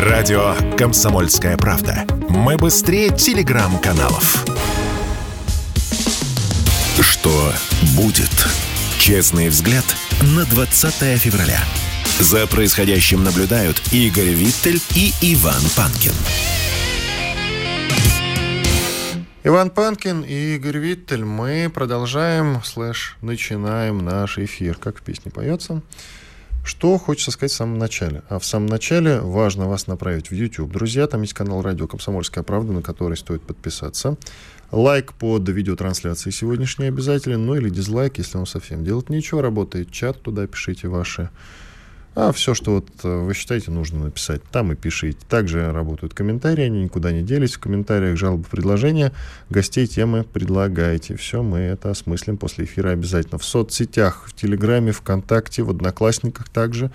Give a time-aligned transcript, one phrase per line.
[0.00, 2.06] Радио «Комсомольская правда».
[2.30, 4.46] Мы быстрее телеграм-каналов.
[6.98, 7.52] Что
[7.94, 8.30] будет?
[8.98, 9.84] Честный взгляд
[10.34, 11.60] на 20 февраля.
[12.18, 16.14] За происходящим наблюдают Игорь Виттель и Иван Панкин.
[19.44, 21.26] Иван Панкин и Игорь Виттель.
[21.26, 24.76] Мы продолжаем, слэш, начинаем наш эфир.
[24.76, 25.82] Как в песне поется.
[26.62, 28.22] Что хочется сказать в самом начале?
[28.28, 30.70] А в самом начале важно вас направить в YouTube.
[30.70, 34.16] Друзья, там есть канал радио «Комсомольская правда», на который стоит подписаться.
[34.70, 39.42] Лайк под видеотрансляцией сегодняшней обязателен, ну или дизлайк, если вам совсем делать нечего.
[39.42, 41.30] Работает чат, туда пишите ваши
[42.28, 45.18] а все, что вот э, вы считаете нужно написать, там и пишите.
[45.28, 47.54] Также работают комментарии, они никуда не делись.
[47.54, 49.12] В комментариях жалобы, предложения,
[49.48, 51.16] гостей, темы предлагайте.
[51.16, 53.38] Все, мы это осмыслим после эфира обязательно.
[53.38, 56.90] В соцсетях, в Телеграме, ВКонтакте, в Одноклассниках также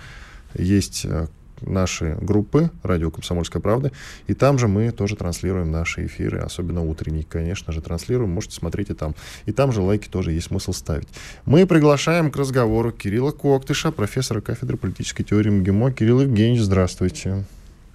[0.54, 1.26] есть э,
[1.60, 3.92] наши группы «Радио Комсомольская правда»,
[4.26, 8.90] и там же мы тоже транслируем наши эфиры, особенно утренние, конечно же, транслируем, можете смотреть
[8.90, 9.14] и там.
[9.46, 11.08] И там же лайки тоже есть смысл ставить.
[11.44, 15.92] Мы приглашаем к разговору Кирилла Коктыша, профессора кафедры политической теории МГИМО.
[15.92, 17.44] Кирилл Евгеньевич, здравствуйте.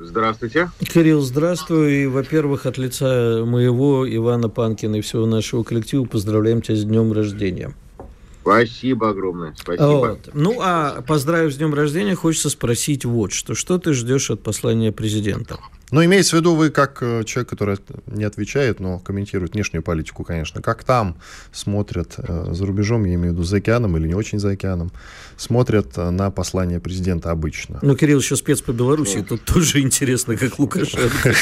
[0.03, 0.69] Здравствуйте.
[0.79, 2.03] Кирилл, здравствуй.
[2.03, 7.13] И, во-первых, от лица моего, Ивана Панкина и всего нашего коллектива поздравляем тебя с днем
[7.13, 7.73] рождения.
[8.41, 9.83] Спасибо огромное, спасибо.
[9.83, 10.29] Вот.
[10.33, 13.53] Ну, а поздравив с днем рождения, хочется спросить вот что.
[13.53, 15.59] Что ты ждешь от послания президента?
[15.91, 20.23] Ну, имеется в виду вы как э, человек, который не отвечает, но комментирует внешнюю политику,
[20.23, 20.61] конечно.
[20.61, 21.17] Как там
[21.51, 24.91] смотрят э, за рубежом, я имею в виду за океаном или не очень за океаном,
[25.35, 27.79] смотрят э, на послание президента обычно.
[27.81, 29.23] Ну, Кирилл еще спец по Беларуси, ну.
[29.25, 31.35] тут тоже интересно, как Лукашенко.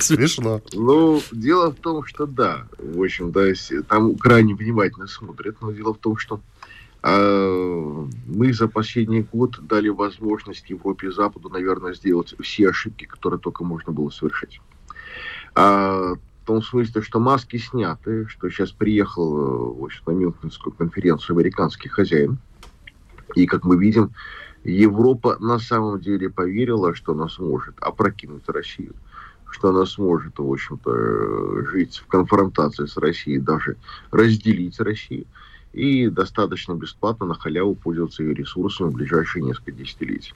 [0.00, 0.60] Смешно.
[0.72, 3.54] Ну, дело в том, что да, в общем-то,
[3.88, 6.40] там крайне внимательно смотрят, но дело в том, что
[7.02, 13.64] мы за последний год дали возможность Европе и Западу, наверное, сделать все ошибки, которые только
[13.64, 14.60] можно было совершить.
[15.54, 21.36] А, в том смысле, что маски сняты, что сейчас приехал в общем, на Мюнхенскую конференцию
[21.36, 22.38] американский хозяин.
[23.34, 24.12] И, как мы видим,
[24.64, 28.94] Европа на самом деле поверила, что она сможет опрокинуть Россию,
[29.50, 33.76] что она сможет, в общем-то, жить в конфронтации с Россией, даже
[34.10, 35.26] разделить Россию
[35.72, 40.34] и достаточно бесплатно на халяву пользоваться ее ресурсами в ближайшие несколько десятилетий.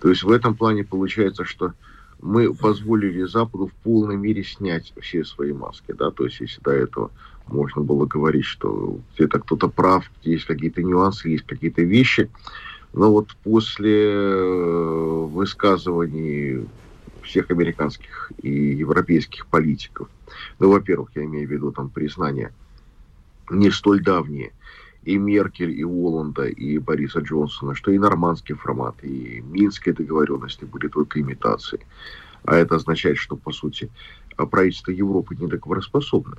[0.00, 1.72] То есть в этом плане получается, что
[2.20, 5.92] мы позволили Западу в полной мере снять все свои маски.
[5.92, 6.10] Да?
[6.10, 7.10] То есть если до этого
[7.46, 12.30] можно было говорить, что где-то кто-то прав, есть какие-то нюансы, есть какие-то вещи,
[12.92, 16.66] но вот после э, высказываний
[17.22, 20.08] всех американских и европейских политиков,
[20.58, 22.52] ну, во-первых, я имею в виду там признание
[23.50, 24.52] не столь давние
[25.06, 30.88] и Меркель, и Оланда, и Бориса Джонсона, что и нормандский формат, и минские договоренности были
[30.88, 31.82] только имитацией.
[32.44, 33.88] А это означает, что, по сути,
[34.36, 36.38] правительство Европы не договороспособно.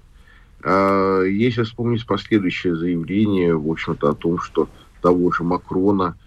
[0.63, 4.69] А если вспомнить последующее заявление, в общем-то, о том, что
[5.01, 6.17] того же Макрона,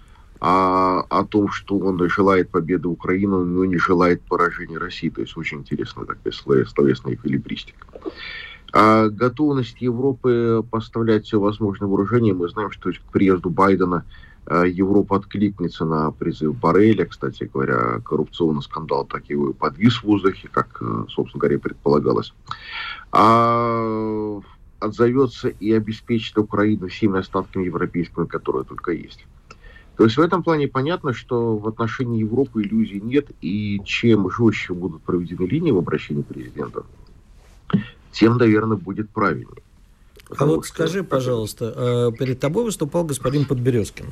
[0.41, 5.11] а, о том, что он желает победы Украины, но не желает поражения России.
[5.11, 7.87] То есть очень интересная такая словесная эквилибристика.
[8.73, 14.05] А готовность Европы поставлять все возможное вооружение, мы знаем, что к приезду Байдена
[14.47, 17.07] а, Европа откликнется на призыв Барреля.
[17.07, 22.33] Кстати говоря, коррупционный скандал так и подвис в воздухе, как, э, собственно говоря, предполагалось.
[23.13, 24.41] А
[24.79, 29.27] отзовется и обеспечит Украину всеми остатками европейскими, которые только есть.
[29.97, 34.73] То есть в этом плане понятно, что в отношении Европы иллюзий нет, и чем жестче
[34.73, 36.85] будут проведены линии в обращении президента,
[38.21, 39.63] тем, наверное, будет правильнее.
[40.37, 44.07] А вот что, скажи, пожалуйста, э, перед тобой выступал господин Подберезкин,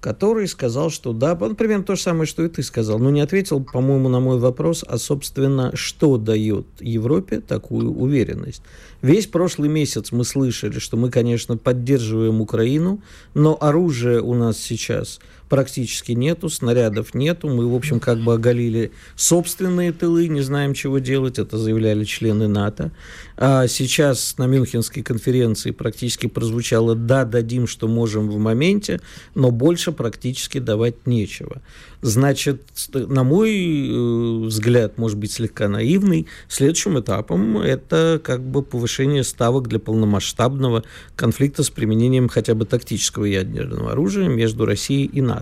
[0.00, 3.20] который сказал, что да, он примерно то же самое, что и ты сказал, но не
[3.20, 8.62] ответил, по-моему, на мой вопрос, а, собственно, что дает Европе такую уверенность.
[9.02, 13.02] Весь прошлый месяц мы слышали, что мы, конечно, поддерживаем Украину,
[13.34, 17.48] но оружие у нас сейчас практически нету, снарядов нету.
[17.48, 21.38] Мы, в общем, как бы оголили собственные тылы, не знаем, чего делать.
[21.38, 22.92] Это заявляли члены НАТО.
[23.36, 29.00] А сейчас на Мюнхенской конференции практически прозвучало «да, дадим, что можем в моменте»,
[29.34, 31.60] но больше практически давать нечего.
[32.02, 32.62] Значит,
[32.94, 39.68] на мой э, взгляд, может быть, слегка наивный, следующим этапом это как бы повышение ставок
[39.68, 45.39] для полномасштабного конфликта с применением хотя бы тактического ядерного оружия между Россией и НАТО.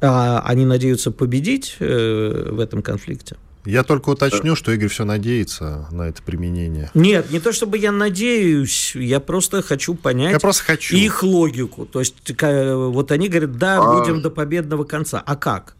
[0.00, 3.36] А они надеются победить э, в этом конфликте?
[3.64, 6.90] Я только уточню, что Игорь все надеется на это применение.
[6.94, 10.96] Нет, не то чтобы я надеюсь, я просто хочу понять я просто хочу.
[10.96, 11.86] их логику.
[11.86, 14.00] То есть вот они говорят, да, а...
[14.00, 15.22] будем до победного конца.
[15.24, 15.76] А как?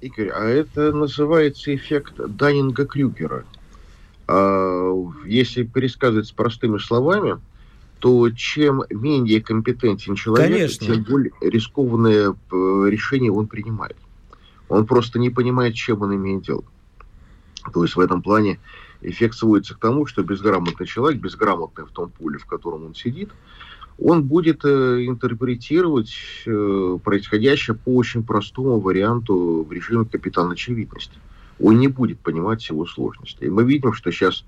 [0.00, 3.44] Игорь, а это называется эффект Даннинга-Крюгера.
[4.26, 4.92] А,
[5.26, 7.38] если пересказывать с простыми словами,
[8.02, 10.86] то чем менее компетентен человек, Конечно.
[10.88, 12.34] тем более рискованное э,
[12.88, 13.96] решение он принимает.
[14.68, 16.64] Он просто не понимает, чем он имеет дело.
[17.72, 18.58] То есть в этом плане
[19.02, 23.30] эффект сводится к тому, что безграмотный человек, безграмотный в том поле, в котором он сидит,
[24.00, 26.12] он будет э, интерпретировать
[26.44, 31.14] э, происходящее по очень простому варианту в режиме капитан очевидности.
[31.60, 33.44] Он не будет понимать всего сложности.
[33.44, 34.44] И мы видим, что сейчас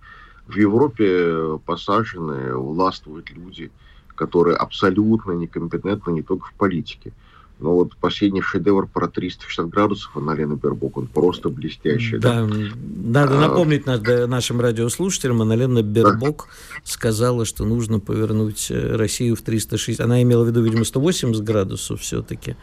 [0.47, 3.71] в Европе посажены, властвуют люди,
[4.15, 7.13] которые абсолютно некомпетентны не только в политике,
[7.61, 12.19] но вот последний шедевр про 360 градусов Аналена Бербок, он просто блестящий.
[12.19, 12.57] Да, да?
[12.77, 13.41] надо а...
[13.49, 16.81] напомнить нашим радиослушателям, Аналена Бербок да.
[16.85, 20.05] сказала, что нужно повернуть э, Россию в 360.
[20.05, 22.57] Она имела в виду, видимо, 180 градусов все-таки.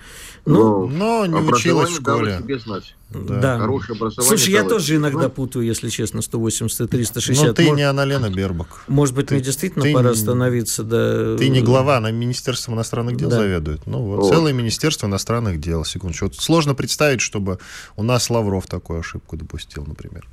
[0.46, 2.40] Ну, но, но не училась в школе.
[2.40, 2.96] Себе знать.
[3.14, 3.40] Да.
[3.40, 3.60] да.
[3.60, 4.38] Хорошее образование.
[4.38, 7.46] Слушай, я тоже иногда ну, путаю, если честно, 180 и 360.
[7.46, 8.84] Но ты Может, не Аналена Бербок.
[8.88, 11.36] Может быть, ты, мне действительно ты, пора остановиться, да.
[11.38, 13.38] Ты не глава, она Министерством иностранных дел да.
[13.38, 13.86] заведует.
[13.86, 14.30] Ну вот, О.
[14.30, 16.26] целое Министерство иностранных дел, секундочку.
[16.26, 17.60] Вот сложно представить, чтобы
[17.96, 20.28] у нас Лавров такую ошибку допустил, например.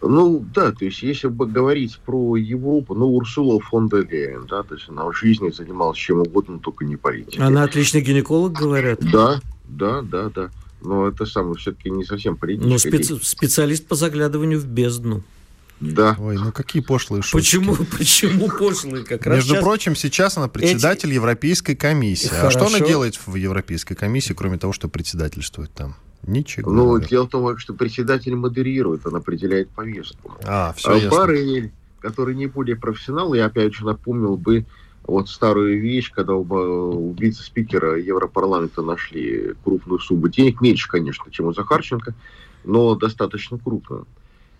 [0.00, 4.64] Ну, да, то есть, если бы говорить про Европу, ну, Урсула фон де Лейен, да,
[4.64, 7.40] то есть она в жизни занималась чем угодно, только не политикой.
[7.40, 8.98] Она отличный гинеколог, говорят.
[9.12, 10.50] Да, да, да, да
[10.82, 12.90] но это самое все-таки не совсем политическое.
[12.90, 15.22] Ну, специ- специалист по заглядыванию в бездну.
[15.80, 16.16] Да.
[16.20, 17.44] Ой, ну какие пошлые шутки.
[17.44, 19.04] Почему, почему пошлые?
[19.04, 19.64] Как раз Между сейчас...
[19.64, 21.16] прочим, сейчас она председатель Эти...
[21.16, 22.28] Европейской комиссии.
[22.28, 22.46] Хорошо.
[22.46, 25.96] А что она делает в Европейской комиссии, кроме того, что председательствует там?
[26.24, 26.70] Ничего.
[26.70, 27.08] Ну, наверное.
[27.08, 30.36] дело в том, что председатель модерирует, он определяет повестку.
[30.44, 31.10] А, все а ясно.
[31.10, 34.64] Барель, который не более профессионал, я опять же напомнил бы
[35.04, 41.52] вот старую вещь, когда у вице-спикера Европарламента нашли крупную сумму денег, меньше, конечно, чем у
[41.52, 42.14] Захарченко,
[42.64, 44.06] но достаточно крупную.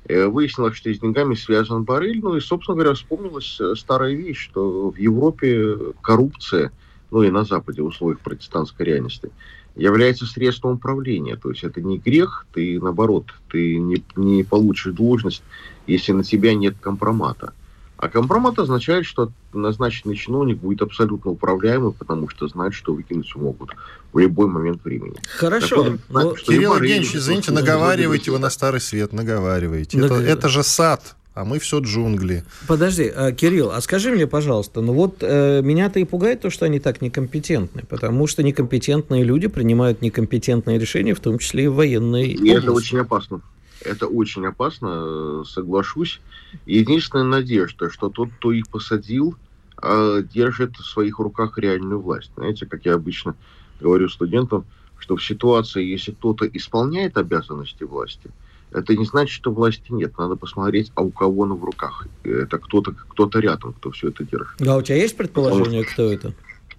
[0.04, 4.48] Э, выяснилось, что с деньгами связан Барель, ну и, собственно говоря, вспомнилась э, старая вещь,
[4.50, 6.72] что в Европе коррупция,
[7.12, 9.30] ну и на Западе в условиях протестантской реальности,
[9.76, 11.36] является средством управления.
[11.36, 15.42] То есть это не грех, ты наоборот, ты не, не получишь должность,
[15.86, 17.54] если на тебя нет компромата.
[18.02, 23.70] А компромат означает, что назначенный чиновник будет абсолютно управляемый, потому что знает, что выкинуть могут
[24.12, 25.14] в любой момент времени.
[25.36, 25.84] Хорошо.
[25.84, 26.20] Так, но...
[26.22, 29.98] Ну, Кирилл Евгеньевич, извините, наговаривайте вы на старый свет, наговариваете.
[29.98, 30.10] Наг...
[30.10, 32.42] Это, это же сад, а мы все джунгли.
[32.66, 36.64] Подожди, а, Кирилл, а скажи мне, пожалуйста, ну вот э, меня-то и пугает то, что
[36.64, 41.74] они так некомпетентны, потому что некомпетентные люди принимают некомпетентные решения, в том числе и в
[41.74, 42.58] военной И области.
[42.58, 43.42] это очень опасно.
[43.84, 46.20] Это очень опасно, соглашусь.
[46.66, 49.36] Единственная надежда, что тот, кто их посадил,
[49.76, 52.30] а, держит в своих руках реальную власть.
[52.36, 53.34] Знаете, как я обычно
[53.80, 54.64] говорю студентам,
[54.98, 58.30] что в ситуации, если кто-то исполняет обязанности власти,
[58.70, 60.16] это не значит, что власти нет.
[60.16, 62.06] Надо посмотреть, а у кого она в руках.
[62.22, 64.56] Это кто-то кто рядом, кто все это держит.
[64.58, 66.32] Да, у тебя есть предположение, кто это?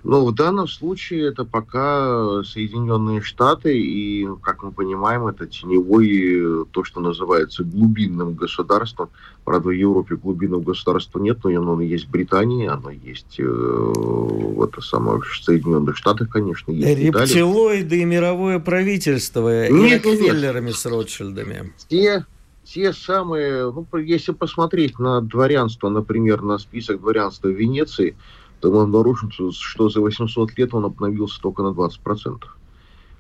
[0.03, 6.83] Но в данном случае это пока Соединенные Штаты, и, как мы понимаем, это теневой, то,
[6.83, 9.09] что называется глубинным государством.
[9.45, 14.61] Правда, в Европе глубинного государства нет, но оно есть в Британии, оно есть э, в,
[14.61, 20.85] это самое, в Соединенных Штатах, конечно, есть Рептилоиды и мировое правительство, нет, и Рокфеллерами с
[20.85, 21.73] Ротшильдами.
[21.87, 22.25] Те
[22.63, 28.15] те самые, ну, если посмотреть на дворянство, например, на список дворянства Венеции,
[28.63, 32.43] то мы обнаружим, что за 800 лет он обновился только на 20%.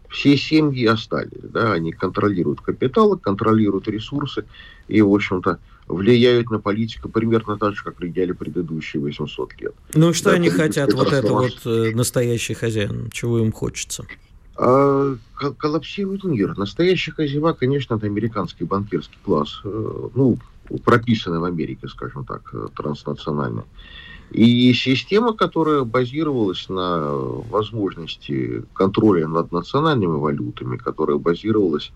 [0.09, 4.45] Все семьи остались, да, они контролируют капиталы, контролируют ресурсы
[4.87, 9.73] и, в общем-то, влияют на политику примерно так же, как влияли предыдущие 800 лет.
[9.95, 14.05] Ну что да, они хотят, вот это вот э, настоящий хозяин, чего им хочется?
[14.55, 15.17] А,
[15.57, 16.57] коллапсирует мир.
[16.57, 20.37] Настоящий хозяева, конечно, это американский банкирский класс, э, ну,
[20.85, 23.63] прописанный в Америке, скажем так, э, транснациональный.
[24.33, 31.91] И система, которая базировалась на возможности контроля над национальными валютами, которая базировалась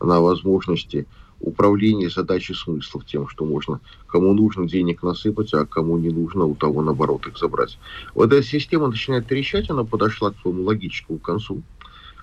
[0.00, 1.06] на возможности
[1.40, 6.54] управления задачей смыслов тем, что можно кому нужно денег насыпать, а кому не нужно, у
[6.54, 7.78] того наоборот их забрать.
[8.14, 11.62] Вот эта система начинает трещать, она подошла к своему логическому концу.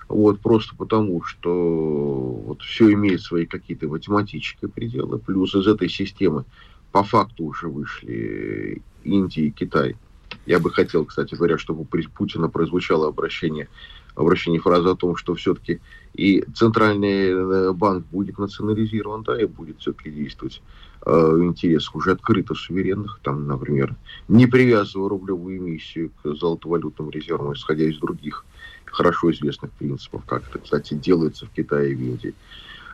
[0.08, 5.18] Вот, просто потому, что вот все имеет свои какие-то математические пределы.
[5.18, 6.44] Плюс из этой системы
[6.90, 9.96] по факту уже вышли Индия и Китай.
[10.46, 13.68] Я бы хотел, кстати говоря, чтобы при Путина прозвучало обращение,
[14.14, 15.80] обращение фраза о том, что все-таки
[16.14, 20.62] и центральный э, банк будет национализирован, да, и будет все-таки действовать
[21.04, 23.94] э, в интересах уже открыто суверенных, там, например,
[24.28, 28.44] не привязывая рублевую эмиссию к золотовалютным резервам, исходя из других
[28.86, 32.34] хорошо известных принципов, как это, кстати, делается в Китае и в Индии.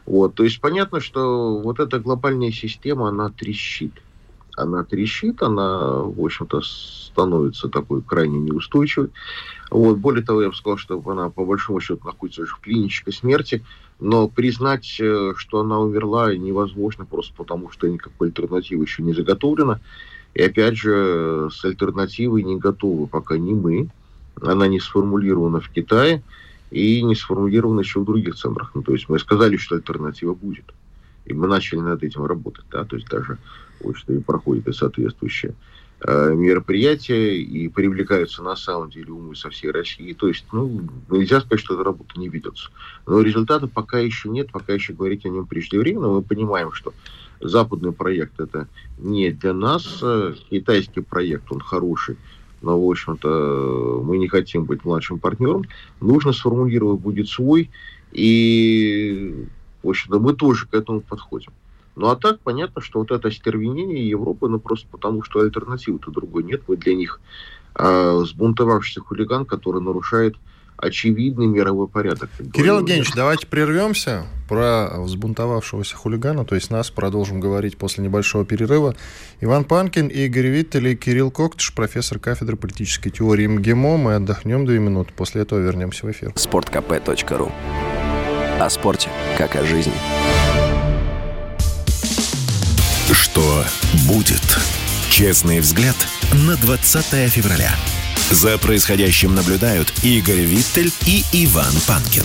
[0.05, 3.93] Вот, то есть понятно, что вот эта глобальная система, она трещит.
[4.57, 9.11] Она трещит, она, в общем-то, становится такой крайне неустойчивой.
[9.71, 13.13] Вот, более того, я бы сказал, что она, по большому счету, находится уже в клинической
[13.13, 13.65] смерти,
[14.01, 19.81] но признать, э, что она умерла, невозможно просто потому, что никакой альтернативы еще не заготовлена.
[20.35, 23.89] И опять же, с альтернативой не готовы пока не мы.
[24.43, 26.23] Она не сформулирована в Китае
[26.71, 28.73] и не сформулирована еще в других центрах.
[28.75, 30.67] Ну, то есть мы сказали, что альтернатива будет.
[31.25, 32.67] И мы начали над этим работать.
[32.71, 32.85] Да?
[32.85, 33.39] То есть даже
[33.81, 35.55] вот, что и проходит и соответствующие
[36.01, 40.13] э, мероприятия, и привлекаются на самом деле умы со всей России.
[40.13, 42.71] То есть, ну, нельзя сказать, что эта работа не ведется.
[43.07, 46.09] Но результата пока еще нет, пока еще говорить о нем преждевременно.
[46.09, 46.93] Мы понимаем, что
[47.41, 48.69] западный проект это
[48.99, 52.17] не для нас, э, китайский проект, он хороший,
[52.63, 55.65] но, в общем-то, мы не хотим быть младшим партнером.
[56.01, 57.71] Нужно сформулировать будет свой,
[58.13, 59.47] и,
[59.83, 61.53] в общем-то, мы тоже к этому подходим.
[61.97, 66.45] Ну, а так, понятно, что вот это остервенение Европы, ну, просто потому, что альтернативы-то другой
[66.45, 66.63] нет.
[66.69, 67.21] Мы для них
[67.75, 70.37] э, сбунтовавшийся хулиган, который нарушает
[70.77, 72.29] очевидный мировой порядок.
[72.53, 78.95] Кирилл Евгеньевич, давайте прервемся про взбунтовавшегося хулигана, то есть нас продолжим говорить после небольшого перерыва.
[79.41, 83.97] Иван Панкин, Игорь Виттель и Кирилл Коктыш, профессор кафедры политической теории МГИМО.
[83.97, 86.33] Мы отдохнем две минуты, после этого вернемся в эфир.
[86.37, 87.51] Спорткп.ру
[88.61, 89.95] О спорте, как о жизни.
[93.37, 93.67] Что
[94.09, 94.41] будет?
[95.11, 95.95] Честный взгляд
[96.49, 97.71] на 20 февраля.
[98.31, 102.23] За происходящим наблюдают Игорь Виттель и Иван Панкин.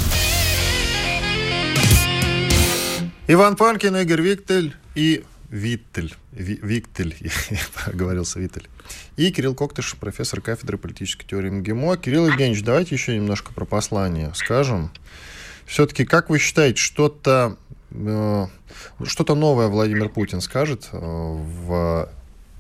[3.27, 6.15] Иван Панкин, Игорь Виттель и Виттель.
[6.31, 8.69] Ви, Виктель, я оговорился, Виттель.
[9.17, 11.97] И Кирилл Коктыш, профессор кафедры политической теории МГИМО.
[11.97, 14.89] Кирилл Евгеньевич, давайте еще немножко про послание скажем.
[15.65, 17.57] Все-таки, как вы считаете, что-то
[17.89, 18.47] э,
[19.03, 22.09] что-то новое Владимир Путин скажет э, в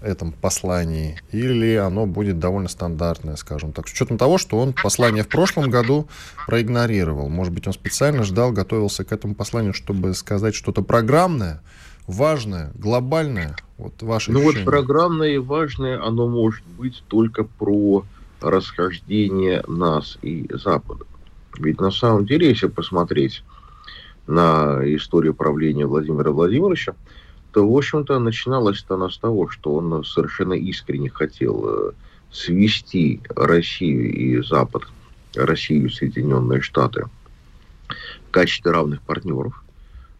[0.01, 5.23] этом послании, или оно будет довольно стандартное, скажем так, с учетом того, что он послание
[5.23, 6.07] в прошлом году
[6.47, 7.29] проигнорировал.
[7.29, 11.61] Может быть, он специально ждал, готовился к этому посланию, чтобы сказать что-то программное,
[12.07, 13.55] важное, глобальное.
[13.77, 14.65] Вот ваше Ну ощущение.
[14.65, 18.03] вот программное и важное, оно может быть только про
[18.41, 21.05] расхождение нас и Запада.
[21.59, 23.43] Ведь на самом деле, если посмотреть
[24.31, 26.95] на историю правления Владимира Владимировича,
[27.51, 31.91] то, в общем-то, начиналось-то она с того, что он совершенно искренне хотел э,
[32.31, 34.83] свести Россию и Запад,
[35.35, 37.05] Россию и Соединенные Штаты
[38.27, 39.63] в качестве равных партнеров.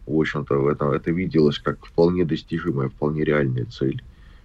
[0.06, 4.02] В общем-то, в этом, это виделось как вполне достижимая, вполне реальная цель.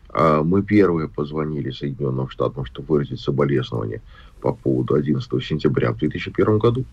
[0.09, 4.01] А мы первые позвонили Соединенным Штатам, чтобы выразить соболезнования
[4.39, 6.85] по поводу 11 сентября в 2001 году.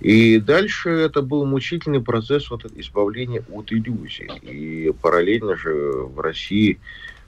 [0.00, 4.30] И дальше это был мучительный процесс вот избавления от иллюзий.
[4.42, 6.78] И параллельно же в России,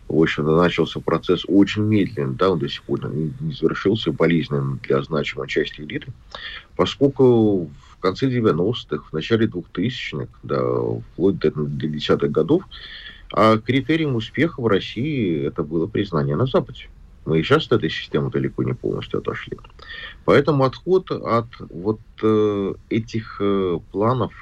[0.09, 5.03] в общем-то, начался процесс очень медленный, да, он до сих пор не, завершился, болезненным для
[5.03, 6.13] значимой части элиты,
[6.77, 10.63] поскольку в конце 90-х, в начале 2000-х, да,
[11.13, 12.63] вплоть до, до десятых годов,
[13.33, 16.89] а критерием успеха в России это было признание на Западе.
[17.27, 19.59] Мы и сейчас от этой системы далеко не полностью отошли.
[20.25, 24.33] Поэтому отход от вот э, этих э, планов,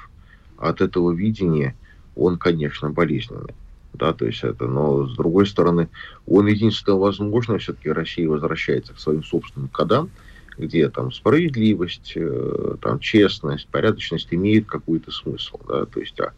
[0.57, 1.75] от этого видения,
[2.15, 3.53] он, конечно, болезненный.
[3.93, 5.89] Да, то есть это, но с другой стороны,
[6.27, 10.09] он единственно возможно, все-таки Россия возвращается к своим собственным кодам,
[10.57, 16.33] где там справедливость, э, там честность, порядочность имеет какой-то смысл, да, то есть а,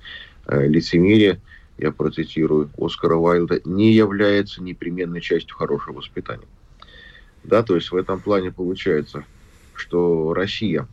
[0.47, 1.41] э, лицемерие
[1.77, 6.47] я процитирую Оскара Уайлда, не является непременной частью хорошего воспитания.
[7.43, 9.23] Да, то есть в этом плане получается,
[9.73, 10.87] что Россия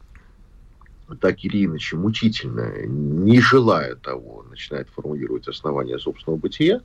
[1.20, 6.80] так или иначе мучительно, не желая того, начинает формулировать основания собственного бытия.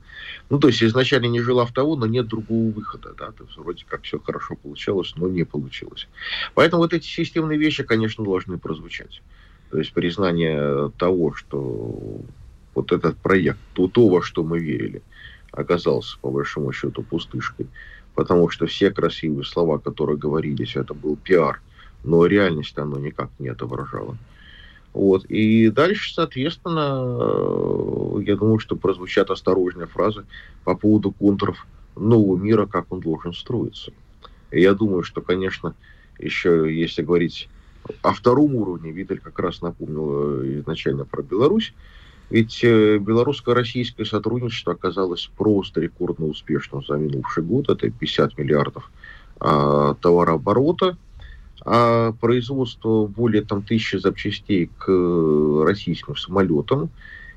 [0.50, 3.14] Ну, то есть изначально не желав того, но нет другого выхода.
[3.18, 3.32] Да?
[3.32, 6.06] То есть вроде как все хорошо получалось, но не получилось.
[6.54, 9.22] Поэтому вот эти системные вещи, конечно, должны прозвучать.
[9.70, 12.20] То есть признание того, что
[12.80, 15.02] вот этот проект, то, то, во что мы верили,
[15.52, 17.66] оказался, по большому счету, пустышкой.
[18.14, 21.60] Потому что все красивые слова, которые говорились, это был пиар,
[22.04, 24.16] но реальность оно никак не отображало.
[24.92, 25.24] Вот.
[25.26, 30.24] И дальше, соответственно, э, я думаю, что прозвучат осторожные фразы
[30.64, 33.92] по поводу контуров нового мира, как он должен строиться.
[34.50, 35.74] И я думаю, что, конечно,
[36.18, 37.48] еще если говорить
[38.02, 41.72] о втором уровне, Виталь как раз напомнил э, изначально про Беларусь,
[42.30, 47.68] ведь э, белорусско-российское сотрудничество оказалось просто рекордно успешным за минувший год.
[47.68, 48.90] Это 50 миллиардов
[49.40, 50.96] а, товарооборота.
[51.64, 56.90] а производство более там, тысячи запчастей к э, российским самолетам.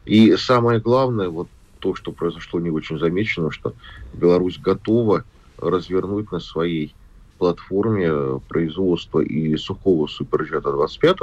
[0.06, 1.48] И самое главное, вот
[1.80, 3.74] то, что произошло не очень замечено, что
[4.14, 5.24] Беларусь готова
[5.58, 6.94] развернуть на своей
[7.40, 11.18] платформе производства и сухого суперджета 25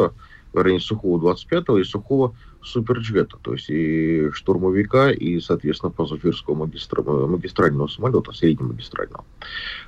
[0.53, 7.87] вернее, сухого 25 и сухого суперджета, то есть и штурмовика, и, соответственно, пассажирского магистра, магистрального
[7.89, 9.25] самолета, среднемагистрального.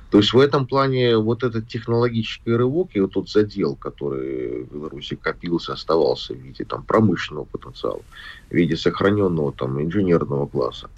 [0.09, 4.73] То есть в этом плане вот этот технологический рывок и вот тот задел, который в
[4.73, 8.01] Беларуси копился, оставался в виде там, промышленного потенциала,
[8.49, 10.89] в виде сохраненного там, инженерного класса,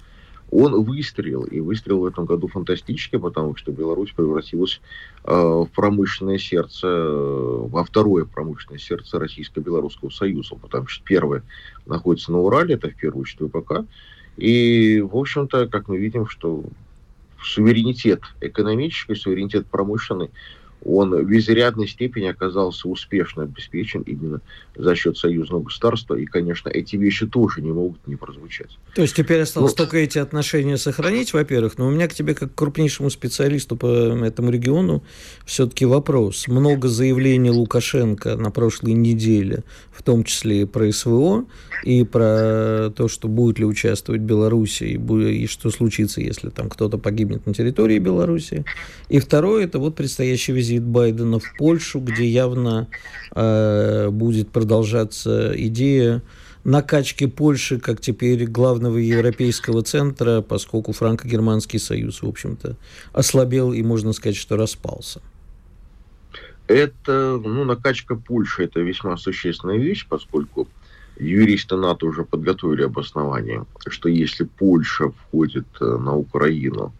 [0.50, 4.80] он выстрелил, и выстрелил в этом году фантастически, потому что Беларусь превратилась
[5.24, 11.42] э, в промышленное сердце, э, во второе промышленное сердце Российско-Белорусского союза, потому что первое
[11.84, 13.84] находится на Урале, это в первую очередь ВПК,
[14.36, 16.64] и, в общем-то, как мы видим, что
[17.42, 20.30] суверенитет экономический, суверенитет промышленный–
[20.86, 24.40] он в изрядной степени оказался успешно обеспечен именно
[24.76, 26.14] за счет союзного государства.
[26.14, 28.78] И, конечно, эти вещи тоже не могут не прозвучать.
[28.94, 29.84] То есть теперь осталось Но...
[29.84, 31.78] только эти отношения сохранить, во-первых.
[31.78, 35.02] Но у меня к тебе, как к крупнейшему специалисту по этому региону,
[35.44, 36.46] все-таки вопрос.
[36.46, 41.46] Много заявлений Лукашенко на прошлой неделе, в том числе и про СВО,
[41.84, 46.98] и про то, что будет ли участвовать Беларусь, и, и что случится, если там кто-то
[46.98, 48.64] погибнет на территории Беларуси.
[49.08, 52.88] И второе, это вот предстоящий визит визит Байдена в Польшу, где явно
[53.34, 56.22] э, будет продолжаться идея
[56.64, 62.76] накачки Польши как теперь главного европейского центра, поскольку франко-германский союз, в общем-то,
[63.12, 65.20] ослабел и, можно сказать, что распался.
[66.66, 70.66] Это, ну, накачка Польши– это весьма существенная вещь, поскольку
[71.20, 76.92] юристы НАТО уже подготовили обоснование, что если Польша входит э, на Украину,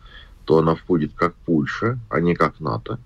[0.46, 2.98] то она входит как Польша, а не как НАТО.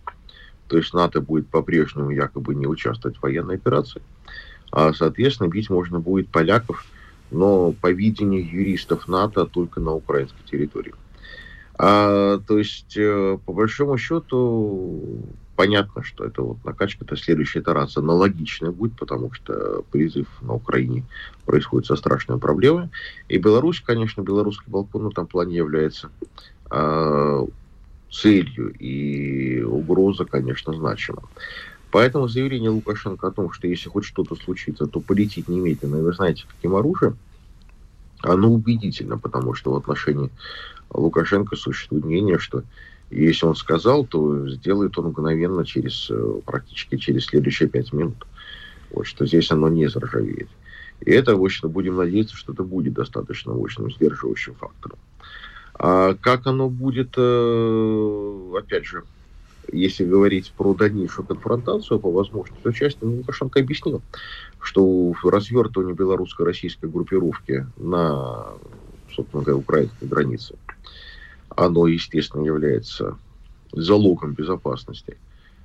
[0.70, 4.00] То есть НАТО будет по-прежнему якобы не участвовать в военной операции.
[4.70, 6.86] А, соответственно, бить можно будет поляков,
[7.32, 10.94] но по видению юристов НАТО только на украинской территории.
[11.76, 15.24] А, то есть, э, по большому счету,
[15.56, 21.02] понятно, что это вот накачка, это следующая итерация аналогичная будет, потому что призыв на Украине
[21.46, 22.90] происходит со страшными проблемами.
[23.28, 26.10] И Беларусь, конечно, белорусский балкон в этом плане является
[26.70, 27.44] а,
[28.20, 31.22] целью, и угроза, конечно, значима.
[31.90, 36.12] Поэтому заявление Лукашенко о том, что если хоть что-то случится, то полетит немедленно, и вы
[36.12, 37.18] знаете, каким оружием,
[38.22, 40.30] оно убедительно, потому что в отношении
[40.92, 42.62] Лукашенко существует мнение, что
[43.10, 48.26] если он сказал, то сделает он мгновенно через, э, практически через следующие пять минут.
[48.90, 50.48] Вот что здесь оно не заржавеет.
[51.00, 54.98] И это, в общем будем надеяться, что это будет достаточно мощным сдерживающим фактором.
[55.82, 59.02] А как оно будет, э, опять же,
[59.72, 64.02] если говорить про дальнейшую конфронтацию по возможности участия, Лукашенко объяснил,
[64.60, 68.48] что развертывание белорусско-российской группировки на,
[69.10, 70.56] собственно говоря, украинской границе,
[71.48, 73.16] оно, естественно, является
[73.72, 75.16] залогом безопасности.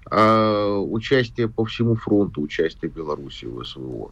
[0.10, 4.12] А участие по всему фронту, участие Беларуси в СВО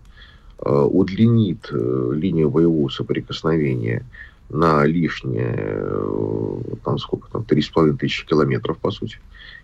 [0.60, 4.06] э, удлинит э, линию боевого соприкосновения
[4.50, 9.20] на лишние, э, там сколько там, 3,5 тысячи километров, по сути,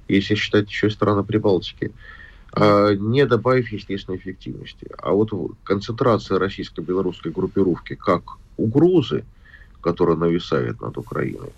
[0.08, 1.92] если считать еще и страны Прибалтики,
[2.52, 4.88] а не добавив, естественно, эффективности.
[4.98, 5.32] А вот
[5.64, 8.24] концентрация российско-белорусской группировки как
[8.58, 9.24] угрозы,
[9.82, 11.52] которая нависает над Украиной,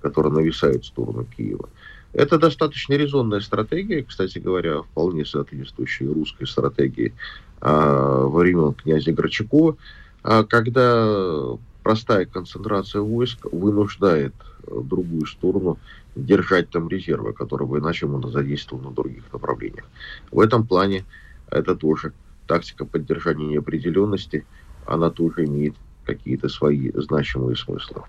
[0.00, 1.68] которая нависает в сторону Киева,
[2.12, 7.14] это достаточно резонная стратегия, кстати говоря, вполне соответствующая русской стратегии
[7.60, 9.76] а, времен князя Грачакова,
[10.22, 14.34] а, когда простая концентрация войск вынуждает
[14.66, 15.78] э, другую сторону
[16.14, 19.84] держать там резервы, которые бы иначе можно задействовать на других направлениях.
[20.30, 21.04] В этом плане
[21.50, 22.12] это тоже
[22.46, 24.46] тактика поддержания неопределенности,
[24.86, 28.02] она тоже имеет какие-то свои значимые смыслы.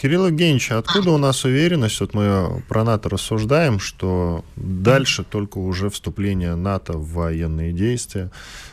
[0.00, 5.90] Кирилл Евгеньевич, откуда у нас уверенность, вот мы про НАТО рассуждаем, что дальше только уже
[5.90, 8.30] вступление НАТО в военные действия,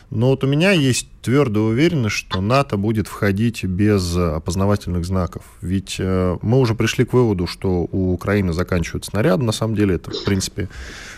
[0.10, 5.44] но вот у меня есть твердая уверенность, что НАТО будет входить без опознавательных знаков.
[5.60, 9.44] Ведь э, мы уже пришли к выводу, что у Украины заканчиваются снаряды.
[9.44, 10.70] На самом деле это, в принципе,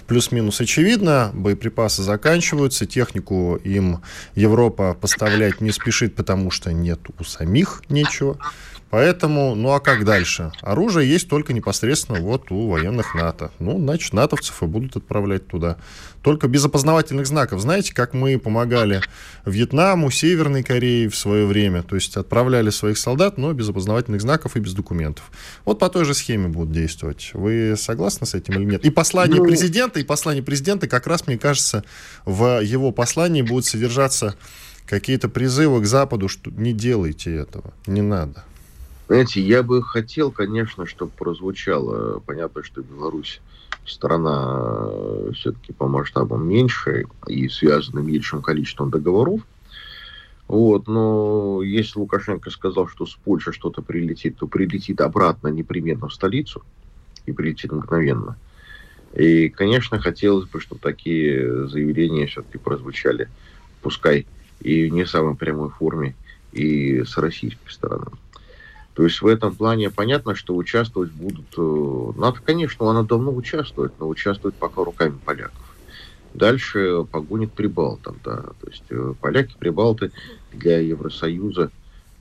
[0.08, 1.30] плюс-минус очевидно.
[1.36, 4.02] Боеприпасы заканчиваются, технику им
[4.34, 8.40] Европа поставлять не спешит, потому что нет у самих нечего.
[8.90, 10.52] Поэтому, ну а как дальше?
[10.62, 13.52] Оружие есть только непосредственно вот у военных НАТО.
[13.60, 15.78] Ну, значит, натовцев и будут отправлять туда.
[16.24, 17.62] Только без опознавательных знаков.
[17.62, 19.02] Знаете, как мы помогали
[19.46, 21.84] Вьетнаму, Северной Корее в свое время.
[21.84, 25.32] То есть отправляли своих солдат, но без опознавательных знаков и без документов.
[25.66, 27.30] Вот по той же схеме будут действовать.
[27.34, 28.86] Вы согласны с этим или нет?
[28.86, 29.46] И послание ну...
[29.46, 31.84] президента, и послание президента как раз, мне кажется,
[32.26, 34.36] в его послании будут содержаться
[34.88, 38.44] какие-то призывы к Западу, что не делайте этого, не надо.
[39.10, 43.42] Знаете, я бы хотел, конечно, чтобы прозвучало, понятно, что Беларусь
[43.84, 49.42] страна э, все-таки по масштабам меньше и связана меньшим количеством договоров.
[50.48, 56.14] Вот, но если Лукашенко сказал, что с Польши что-то прилетит, то прилетит обратно непременно в
[56.14, 56.62] столицу
[57.26, 58.38] и прилетит мгновенно.
[59.16, 63.28] И, конечно, хотелось бы, чтобы такие заявления все-таки прозвучали,
[63.82, 64.28] пускай
[64.62, 66.16] и в не самой прямой форме,
[66.52, 68.06] и с российской стороны.
[69.00, 71.46] То есть в этом плане понятно, что участвовать будут...
[71.58, 75.74] Э, НАТО, конечно, она давно участвует, но участвует пока руками поляков.
[76.34, 78.42] Дальше погонит прибалтам, да.
[78.60, 80.12] То есть э, поляки, прибалты
[80.52, 81.72] для Евросоюза,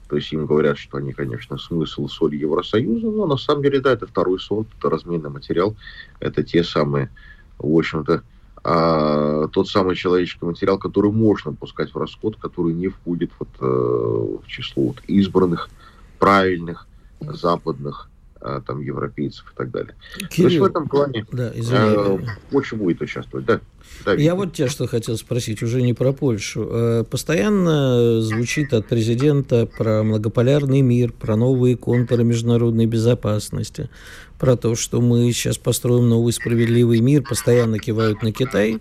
[0.08, 3.94] то есть им говорят, что они, конечно, смысл соли Евросоюза, но на самом деле, да,
[3.94, 5.74] это второй сорт, это разменный материал,
[6.20, 7.10] это те самые,
[7.58, 8.22] в общем-то,
[8.62, 13.64] а, тот самый человеческий материал, который можно пускать в расход, который не входит вот, э,
[13.64, 15.68] в число вот, избранных
[16.18, 16.86] правильных
[17.20, 18.08] западных
[18.40, 19.94] а, там европейцев и так далее.
[20.30, 22.18] Кирилл, То есть в этом плане да, э,
[22.52, 23.60] Польша будет участвовать, да.
[24.04, 26.68] да Я вот тебя что хотел спросить, уже не про Польшу.
[26.70, 33.90] Э, постоянно звучит от президента про многополярный мир, про новые контуры международной безопасности,
[34.38, 38.78] про то, что мы сейчас построим новый справедливый мир, постоянно кивают на Китай.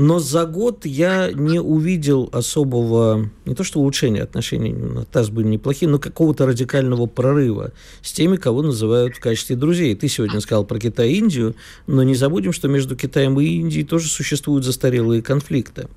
[0.00, 5.48] Но за год я не увидел особого, не то что улучшения отношений, на ТАСС были
[5.48, 9.96] неплохие, но какого-то радикального прорыва с теми, кого называют в качестве друзей.
[9.96, 11.56] Ты сегодня сказал про Китай и Индию,
[11.88, 15.88] но не забудем, что между Китаем и Индией тоже существуют застарелые конфликты.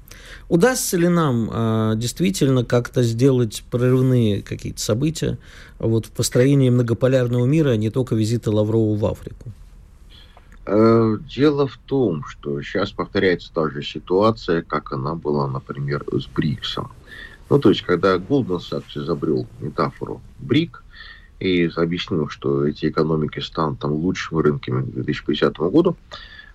[0.50, 5.38] Удастся ли нам а, действительно как-то сделать прорывные какие-то события
[5.78, 9.52] вот, в построении многополярного мира, а не только визита Лаврова в Африку?
[10.74, 16.28] Э, дело в том, что сейчас повторяется та же ситуация, как она была, например, с
[16.28, 16.94] БРИКСом.
[17.50, 20.82] Ну, то есть, когда Goldman Sachs изобрел метафору БРИК
[21.42, 25.98] и объяснил, что эти экономики станут там лучшими рынками к 2050 году,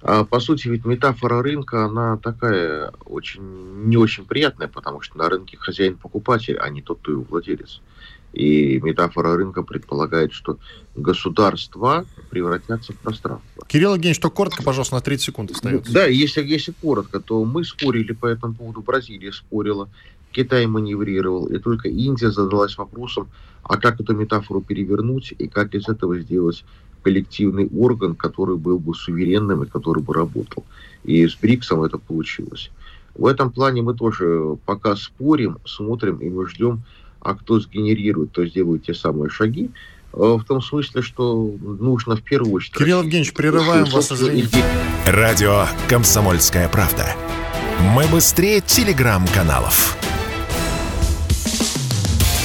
[0.01, 3.43] а, по сути, ведь метафора рынка, она такая очень,
[3.85, 7.83] не очень приятная, потому что на рынке хозяин-покупатель, а не тот, кто его владелец.
[8.33, 10.59] И метафора рынка предполагает, что
[10.95, 13.65] государства превратятся в пространство.
[13.67, 15.93] Кирилл Евгеньевич, что коротко, пожалуйста, на 30 секунд остается.
[15.93, 19.89] Да, если, если коротко, то мы спорили по этому поводу, Бразилия спорила,
[20.33, 23.29] Китай маневрировал, и только Индия задалась вопросом,
[23.63, 26.63] а как эту метафору перевернуть и как из этого сделать
[27.03, 30.65] коллективный орган, который был бы суверенным и который бы работал.
[31.05, 32.71] И с БРИКСом это получилось.
[33.15, 36.83] В этом плане мы тоже пока спорим, смотрим и мы ждем
[37.21, 39.71] а кто сгенерирует, то сделают те самые шаги.
[40.13, 42.75] Э, в том смысле, что нужно в первую очередь...
[42.75, 44.65] Кирилл Евгеньевич, прерываем вас, извините.
[45.07, 47.07] Радио «Комсомольская правда».
[47.95, 49.97] Мы быстрее телеграм-каналов.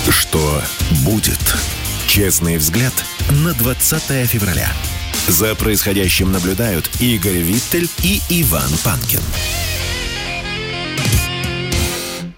[0.09, 0.61] Что
[1.05, 1.39] будет?
[2.07, 2.93] Честный взгляд
[3.45, 4.67] на 20 февраля.
[5.27, 9.21] За происходящим наблюдают Игорь Виттель и Иван Панкин.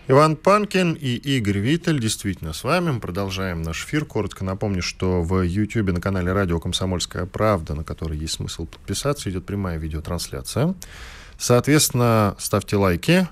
[0.09, 2.91] Иван Панкин и Игорь Виттель действительно с вами.
[2.91, 4.03] Мы продолжаем наш эфир.
[4.03, 9.29] Коротко напомню, что в YouTube на канале Радио Комсомольская правда, на который есть смысл подписаться,
[9.29, 10.75] идет прямая видеотрансляция.
[11.37, 13.29] Соответственно, ставьте лайки,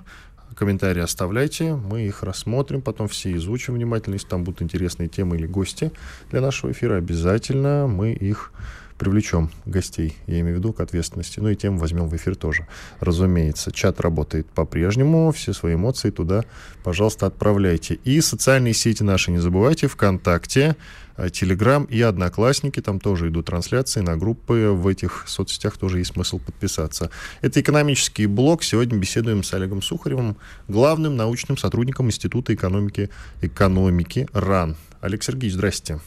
[0.56, 4.14] комментарии оставляйте, мы их рассмотрим, потом все изучим внимательно.
[4.14, 5.92] Если там будут интересные темы или гости
[6.30, 8.54] для нашего эфира, обязательно мы их
[9.02, 11.40] привлечем гостей, я имею в виду, к ответственности.
[11.40, 12.68] Ну и тем возьмем в эфир тоже,
[13.00, 13.72] разумеется.
[13.72, 16.46] Чат работает по-прежнему, все свои эмоции туда,
[16.84, 17.96] пожалуйста, отправляйте.
[18.04, 20.76] И социальные сети наши не забывайте, ВКонтакте,
[21.18, 26.14] э, Телеграм и Одноклассники, там тоже идут трансляции на группы, в этих соцсетях тоже есть
[26.14, 27.10] смысл подписаться.
[27.42, 28.62] Это экономический блок.
[28.62, 30.38] Сегодня беседуем с Олегом Сухаревым,
[30.68, 33.10] главным научным сотрудником Института экономики,
[33.42, 34.76] экономики РАН.
[35.02, 36.00] Олег Сергеевич, здрасте.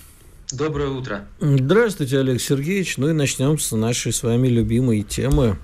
[0.53, 1.27] Доброе утро.
[1.41, 2.99] Здравствуйте, Олег Сергеевич.
[2.99, 5.57] Ну и начнем с нашей с вами любимой темы.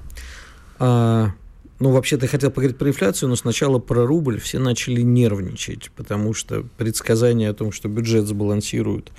[0.79, 1.33] А,
[1.79, 4.41] ну, вообще-то я хотел поговорить про инфляцию, но сначала про рубль.
[4.41, 9.13] Все начали нервничать, потому что предсказание о том, что бюджет сбалансируют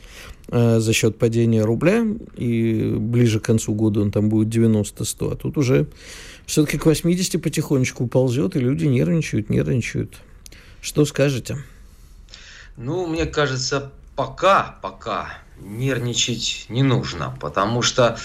[0.48, 5.36] а, за счет падения рубля, и ближе к концу года он там будет 90-100, а
[5.36, 5.88] тут уже
[6.48, 10.16] все-таки к 80 потихонечку ползет, и люди нервничают, нервничают.
[10.82, 11.60] Что скажете?
[12.78, 18.18] Ну, мне кажется, пока, пока нервничать не нужно, потому что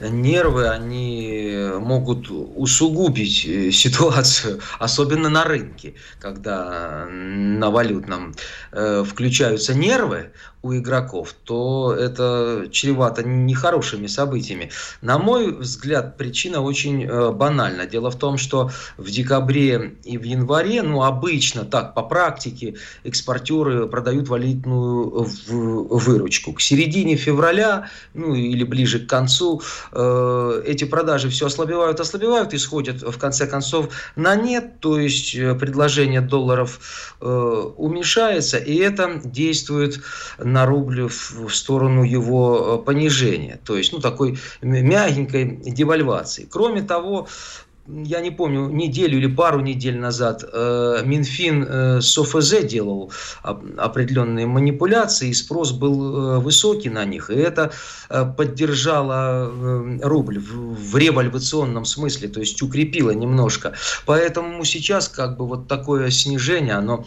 [0.00, 8.34] нервы, они могут усугубить э, ситуацию, особенно на рынке, когда на валютном
[8.72, 10.30] э, включаются нервы,
[10.62, 14.70] у игроков, то это чревато нехорошими событиями.
[15.00, 17.86] На мой взгляд, причина очень э, банальна.
[17.86, 23.88] Дело в том, что в декабре и в январе, ну, обычно так, по практике, экспортеры
[23.88, 26.52] продают валютную выручку.
[26.52, 26.81] К середине
[27.16, 33.18] февраля, ну, или ближе к концу, э, эти продажи все ослабевают, ослабевают и сходят, в
[33.18, 37.26] конце концов, на нет, то есть э, предложение долларов э,
[37.76, 40.00] уменьшается, и это действует
[40.38, 46.48] на рубль в, в сторону его э, понижения, то есть ну, такой мягенькой девальвации.
[46.50, 47.28] Кроме того,
[47.88, 54.46] я не помню, неделю или пару недель назад э, Минфин э, с ОФЗ делал определенные
[54.46, 57.72] манипуляции, и спрос был э, высокий на них, и это
[58.36, 59.50] поддержало
[60.02, 63.72] рубль в револьвационном смысле, то есть укрепило немножко.
[64.06, 67.06] Поэтому сейчас как бы вот такое снижение, оно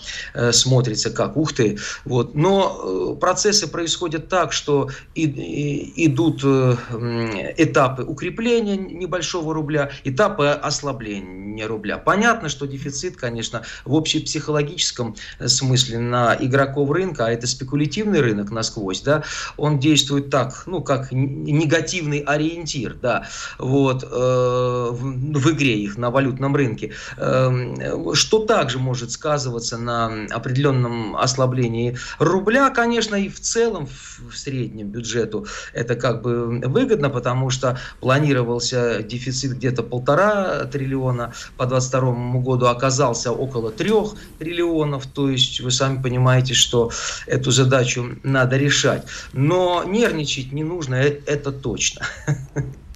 [0.51, 1.77] смотрится как ух ты.
[2.05, 2.33] Вот.
[2.33, 11.97] Но процессы происходят так, что идут этапы укрепления небольшого рубля, этапы ослабления рубля.
[11.97, 18.51] Понятно, что дефицит, конечно, в общепсихологическом э, смысле на игроков рынка, а это спекулятивный рынок
[18.51, 19.23] насквозь, да,
[19.57, 23.27] он действует так, ну, как негативный ориентир, да,
[23.59, 31.15] вот, э, в, игре их на валютном рынке, э, что также может сказываться на определенном
[31.15, 37.77] ослаблении рубля, конечно, и в целом в среднем бюджету это как бы выгодно, потому что
[37.99, 43.91] планировался дефицит где-то полтора триллиона по 2022 году оказался около 3
[44.39, 46.91] триллионов, то есть вы сами понимаете, что
[47.27, 49.03] эту задачу надо решать.
[49.33, 52.05] Но нервничать не нужно, э, это точно.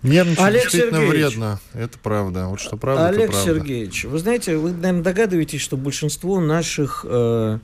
[0.02, 2.48] Нервничать Олег действительно Сергеевич, вредно, это правда.
[2.48, 3.46] Вот что правда, Олег правда.
[3.46, 7.60] Сергеевич, вы знаете, вы, наверное, догадываетесь, что большинство наших э,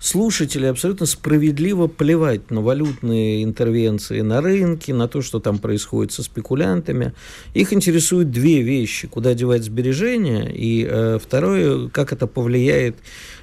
[0.00, 6.22] слушателей абсолютно справедливо плевать на валютные интервенции на рынке, на то, что там происходит со
[6.22, 7.12] спекулянтами.
[7.52, 9.06] Их интересуют две вещи.
[9.06, 12.96] Куда девать сбережения, и э, второе, как это повлияет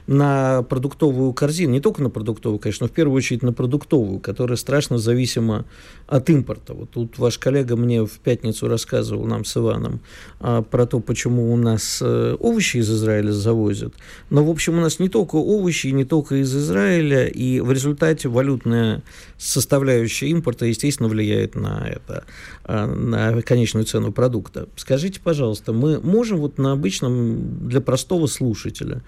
[0.08, 4.56] на продуктовую корзину, не только на продуктовую, конечно, но в первую очередь на продуктовую, которая
[4.56, 5.66] страшно зависима
[6.08, 6.74] от импорта.
[6.74, 10.00] Вот тут ваш коллега мне в пятницу рассказывал нам с Иваном
[10.40, 13.94] а, про то, почему у нас а, овощи из Израиля завозят.
[14.30, 18.30] Но, в общем, у нас не только овощи, не только из Израиля, и в результате
[18.30, 19.04] валютная
[19.38, 22.24] составляющая импорта, естественно, влияет на это,
[22.64, 24.70] а, на конечную цену продукта.
[24.78, 29.04] Скажите, пожалуйста, мы можем вот на обычном, для простого слушателя,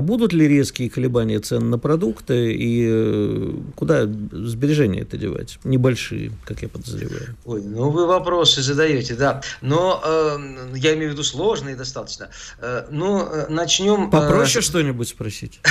[0.00, 5.58] будут ли резкие колебания цен на продукты и э, куда сбережения это девать?
[5.64, 7.36] Небольшие, как я подозреваю.
[7.44, 9.42] Ой, ну вы вопросы задаете, да.
[9.62, 10.38] Но э,
[10.76, 12.28] я имею в виду сложные достаточно.
[12.58, 14.08] Э, ну, э, начнем...
[14.08, 15.60] Э, Попроще э, что-нибудь спросить?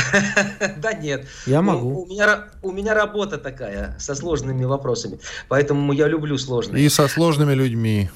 [0.77, 1.27] Да нет.
[1.45, 2.07] Я могу.
[2.61, 5.19] У меня работа такая, со сложными вопросами.
[5.47, 6.83] Поэтому я люблю сложные.
[6.83, 8.09] И со сложными людьми.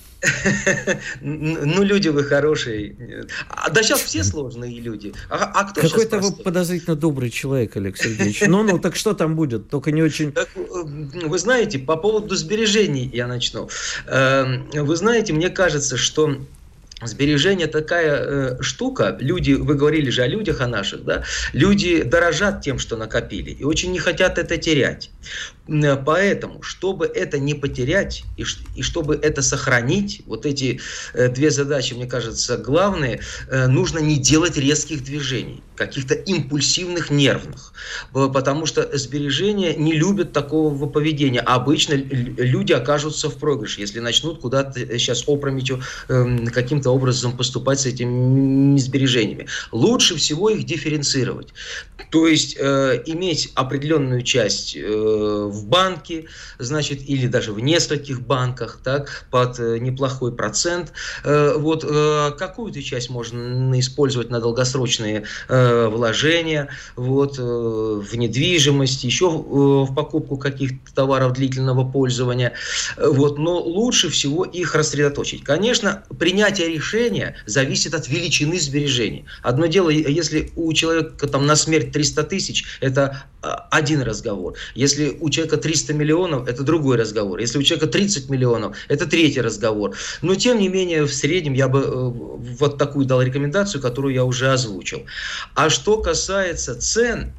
[1.22, 2.96] Ну, люди вы хорошие.
[3.50, 5.14] А, да сейчас все сложные люди.
[5.30, 8.42] А, а кто Какой-то вы подозрительно добрый человек, Олег Сергеевич.
[8.48, 9.70] Ну, ну, так что там будет?
[9.70, 10.34] Только не очень...
[10.36, 10.46] Э,
[11.28, 13.70] вы знаете, по поводу сбережений я начну.
[14.08, 16.38] Эм, вы знаете, мне кажется, что
[17.06, 22.62] Сбережение такая э, штука, люди, вы говорили же о людях, о наших, да, люди дорожат
[22.62, 25.10] тем, что накопили, и очень не хотят это терять.
[26.06, 28.44] Поэтому, чтобы это не потерять и,
[28.76, 30.82] и чтобы это сохранить, вот эти
[31.14, 37.74] э, две задачи, мне кажется, главные, э, нужно не делать резких движений, каких-то импульсивных, нервных,
[38.12, 41.40] потому что сбережения не любят такого поведения.
[41.40, 47.86] Обычно люди окажутся в проигрыше, если начнут куда-то сейчас опрометью э, каким-то образом поступать с
[47.86, 49.48] этими сбережениями.
[49.72, 51.54] Лучше всего их дифференцировать,
[52.12, 56.26] то есть э, иметь определенную часть э, в банке,
[56.60, 60.92] значит, или даже в нескольких банках, так, под э, неплохой процент.
[61.24, 69.94] Э, вот э, какую-то часть можно использовать на долгосрочные вложения, вот, в недвижимость, еще в
[69.94, 72.54] покупку каких-то товаров длительного пользования.
[72.98, 75.44] Вот, но лучше всего их рассредоточить.
[75.44, 79.26] Конечно, принятие решения зависит от величины сбережений.
[79.42, 83.24] Одно дело, если у человека там на смерть 300 тысяч, это
[83.70, 84.56] один разговор.
[84.76, 87.40] Если у человека 300 миллионов, это другой разговор.
[87.40, 89.96] Если у человека 30 миллионов, это третий разговор.
[90.22, 91.86] Но, тем не менее, в среднем я бы э,
[92.60, 95.06] вот такую дал рекомендацию, которую я уже озвучил.
[95.56, 97.34] А что касается цен,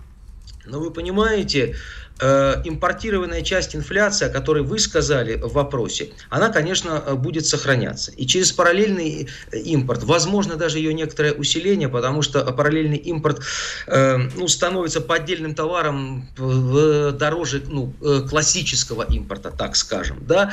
[0.67, 1.75] ну, вы понимаете, э,
[2.21, 8.13] импортированная часть инфляции, о которой вы сказали в вопросе, она, конечно, будет сохраняться.
[8.13, 13.43] И через параллельный импорт, возможно, даже ее некоторое усиление, потому что параллельный импорт
[13.87, 17.93] э, ну, становится по отдельным товарам дороже ну,
[18.29, 20.19] классического импорта, так скажем.
[20.27, 20.53] Да?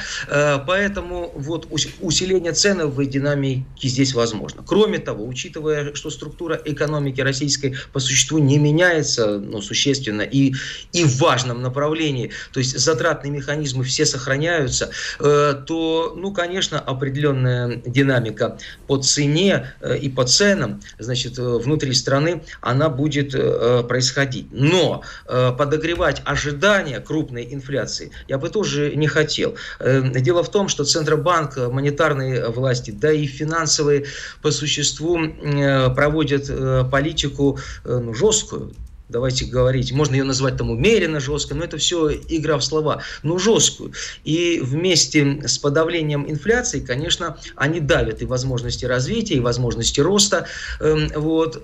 [0.68, 1.68] Поэтому вот
[2.02, 4.64] усиление ценовой динамики здесь возможно.
[4.66, 10.54] Кроме того, учитывая, что структура экономики российской по существу не меняется ну, существенно и,
[10.92, 11.18] и в
[11.52, 18.98] важном направлении, то есть затратные механизмы все сохраняются, э, то, ну, конечно, определенная динамика по
[18.98, 23.32] цене э, и по ценам, значит, э, внутри страны, она будет
[23.88, 24.48] происходить.
[24.52, 29.56] Но подогревать ожидания крупной инфляции я бы тоже не хотел.
[29.80, 34.06] Дело в том, что Центробанк, монетарные власти, да и финансовые
[34.42, 35.20] по существу
[35.96, 36.50] проводят
[36.92, 38.74] политику ну, жесткую,
[39.12, 43.38] давайте говорить, можно ее назвать там умеренно жесткой, но это все игра в слова, но
[43.38, 43.94] жесткую.
[44.24, 50.48] И вместе с подавлением инфляции, конечно, они давят и возможности развития, и возможности роста.
[50.80, 51.62] Эм, вот,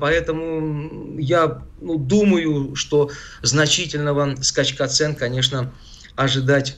[0.00, 3.10] поэтому я ну, думаю, что
[3.42, 5.72] значительного скачка цен, конечно,
[6.16, 6.76] ожидать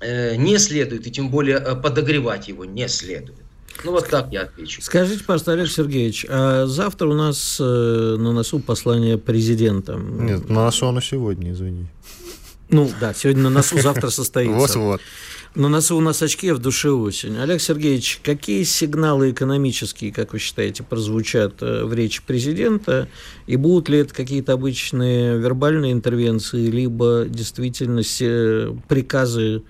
[0.00, 3.45] не следует, и тем более подогревать его не следует.
[3.84, 4.82] Ну вот так я отвечу.
[4.82, 9.94] Скажите, пожалуйста, Олег Сергеевич, а завтра у нас э, на носу послание президента.
[9.94, 11.86] Нет, на носу оно сегодня, извини.
[12.68, 14.78] Ну да, сегодня на носу, завтра состоится.
[14.78, 15.00] Вот-вот.
[15.54, 17.38] На носу у нас очки, а в душе осень.
[17.38, 23.08] Олег Сергеевич, какие сигналы экономические, как вы считаете, прозвучат э, в речи президента?
[23.46, 28.02] И будут ли это какие-то обычные вербальные интервенции, либо действительно
[28.86, 29.62] приказы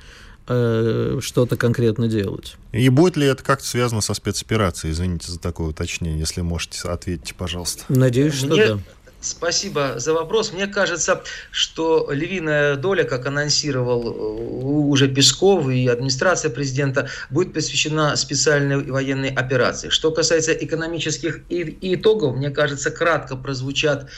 [0.49, 2.57] Э, что-то конкретно делать.
[2.71, 4.93] И будет ли это как-то связано со спецоперацией?
[4.93, 7.83] Извините за такое уточнение, если можете ответить, пожалуйста.
[7.89, 8.67] Надеюсь, что Мне...
[8.67, 8.79] да.
[9.21, 10.53] Спасибо за вопрос.
[10.53, 18.15] Мне кажется, что львиная доля, как анонсировал э, уже Песков и администрация президента, будет посвящена
[18.17, 19.89] специальной военной операции.
[19.89, 24.09] Что касается экономических итогов, мне кажется, кратко прозвучат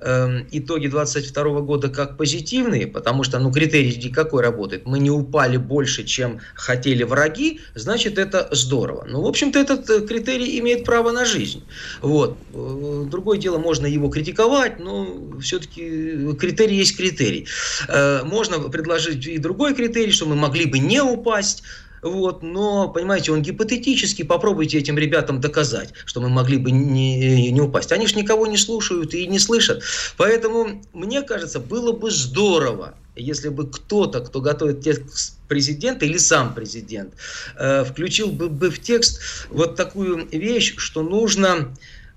[0.00, 4.86] э, итоги 2022 года как позитивные, потому что ну, критерий какой работает?
[4.86, 9.06] Мы не упали больше, чем хотели враги, значит, это здорово.
[9.08, 11.64] Ну, в общем-то, этот э, критерий имеет право на жизнь.
[12.02, 12.36] Вот.
[12.52, 17.46] Э, другое дело, можно его критиковать, но все-таки критерий есть критерий.
[17.88, 21.62] Э, можно предложить и другой критерий, что мы могли бы не упасть,
[22.02, 27.60] вот, но, понимаете, он гипотетически, попробуйте этим ребятам доказать, что мы могли бы не, не
[27.60, 27.92] упасть.
[27.92, 29.82] Они же никого не слушают и не слышат.
[30.16, 36.54] Поэтому, мне кажется, было бы здорово, если бы кто-то, кто готовит текст президента или сам
[36.54, 37.14] президент,
[37.56, 41.74] э, включил бы, бы в текст вот такую вещь, что нужно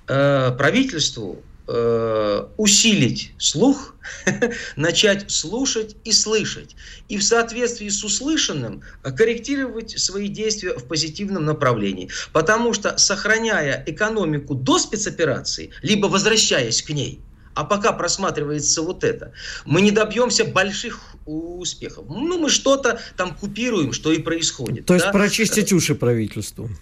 [0.08, 3.96] э, правительству Э, усилить слух,
[4.76, 6.76] начать слушать и слышать.
[7.08, 12.10] И в соответствии с услышанным корректировать свои действия в позитивном направлении.
[12.34, 17.22] Потому что, сохраняя экономику до спецоперации, либо возвращаясь к ней,
[17.54, 19.32] а пока просматривается вот это,
[19.64, 22.06] мы не добьемся больших успехов.
[22.10, 24.86] Ну, мы что-то там купируем, что и происходит.
[24.86, 25.00] То да?
[25.00, 26.70] есть прочистить уши правительству.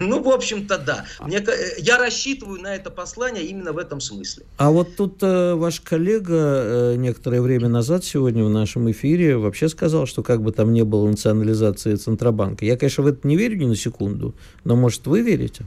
[0.00, 1.04] Ну, в общем-то, да.
[1.20, 4.44] Мне, э, я рассчитываю на это послание именно в этом смысле.
[4.56, 9.68] А вот тут э, ваш коллега э, некоторое время назад сегодня в нашем эфире вообще
[9.68, 12.64] сказал, что как бы там не было национализации Центробанка.
[12.64, 15.64] Я, конечно, в это не верю ни на секунду, но, может, вы верите?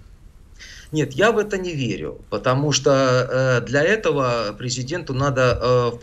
[0.93, 5.97] Нет, я в это не верю, потому что э, для этого президенту надо э, в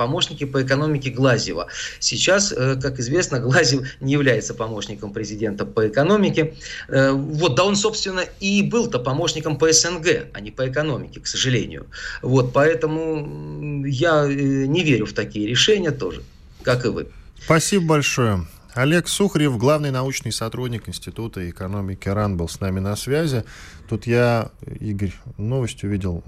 [0.46, 1.68] по экономике Глазева.
[2.00, 6.54] Сейчас, э, как известно, Глазев не является помощником президента по экономике.
[6.88, 11.28] Э, вот, да он, собственно, и был-то помощником по СНГ, а не по экономике, к
[11.28, 11.86] сожалению.
[12.20, 16.24] Вот, поэтому я э, не верю в такие решения тоже,
[16.64, 17.06] как и вы.
[17.44, 18.44] Спасибо большое.
[18.74, 23.44] Олег Сухарев, главный научный сотрудник Института экономики РАН, был с нами на связи.
[23.88, 26.22] Тут я, Игорь, новость увидел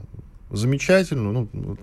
[0.50, 1.78] замечательную, ну,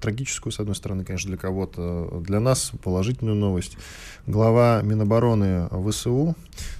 [0.00, 3.76] трагическую, с одной стороны, конечно, для кого-то, для нас положительную новость.
[4.26, 6.36] Глава Минобороны ВСУ,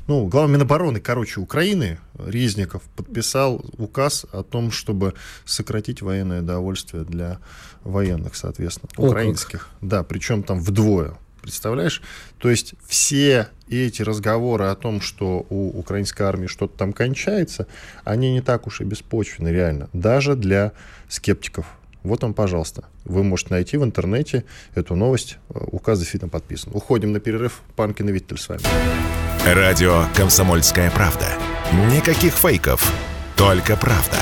[0.09, 5.14] ну, глава Минобороны, короче, Украины, Резников, подписал указ о том, чтобы
[5.45, 7.38] сократить военное довольствие для
[7.85, 9.71] военных, соответственно, украинских.
[9.81, 11.14] О, да, причем там вдвое.
[11.43, 12.01] Представляешь?
[12.39, 17.67] То есть все эти разговоры о том, что у украинской армии что-то там кончается,
[18.05, 20.73] они не так уж и беспочвены реально, даже для
[21.09, 21.67] скептиков.
[22.05, 22.85] Вот он, пожалуйста.
[23.05, 25.38] Вы можете найти в интернете эту новость.
[25.49, 26.73] Указ действительно подписан.
[26.75, 27.61] Уходим на перерыв.
[27.77, 28.63] Панкин и Виттель с вами.
[29.45, 31.27] Радио «Комсомольская правда».
[31.93, 32.93] Никаких фейков,
[33.37, 34.19] только правда.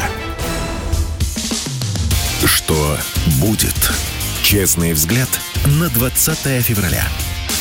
[2.47, 2.97] Что
[3.41, 4.10] будет?
[4.51, 5.29] Честный взгляд–
[5.81, 7.05] на 20 февраля.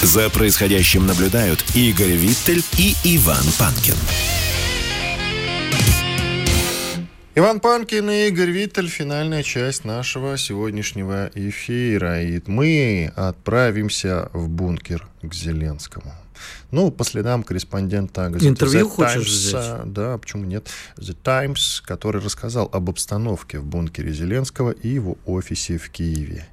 [0.01, 3.93] За происходящим наблюдают Игорь Виттель и Иван Панкин.
[7.35, 8.89] Иван Панкин и Игорь Виттель.
[8.89, 12.23] Финальная часть нашего сегодняшнего эфира.
[12.23, 16.15] И мы отправимся в бункер к Зеленскому.
[16.71, 19.93] Ну, по следам корреспондента газеты Интервью The хочешь Times, взять?
[19.93, 20.69] Да, почему нет?
[20.97, 26.47] The Times, который рассказал об обстановке в бункере Зеленского и его офисе в Киеве.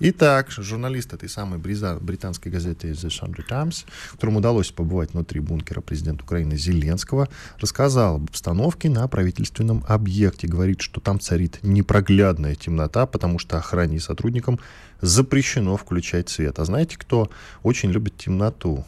[0.00, 6.22] Итак, журналист этой самой британской газеты The Sunday Times, которому удалось побывать внутри бункера президента
[6.22, 7.28] Украины Зеленского,
[7.58, 10.46] рассказал об обстановке на правительственном объекте.
[10.46, 14.60] Говорит, что там царит непроглядная темнота, потому что охране и сотрудникам
[15.00, 16.58] запрещено включать свет.
[16.60, 17.28] А знаете, кто
[17.62, 18.84] очень любит темноту?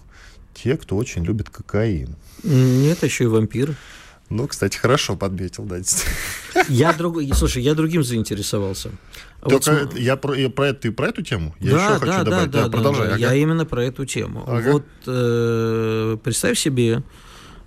[0.63, 2.17] Те, кто очень любит кокаин.
[2.43, 3.75] Нет, еще и вампиры.
[4.29, 5.79] Ну, кстати, хорошо подметил, да.
[6.69, 7.19] Я друг...
[7.35, 8.91] Слушай, я другим заинтересовался.
[9.43, 9.99] Только вот...
[9.99, 11.55] я, про, я про, это, ты про эту тему?
[11.59, 12.51] Я да, еще да, хочу добавить.
[12.51, 13.09] Да, да, продолжай.
[13.09, 13.21] Да, ага.
[13.21, 14.45] Я именно про эту тему.
[14.47, 14.73] Ага.
[14.73, 17.03] Вот э, представь себе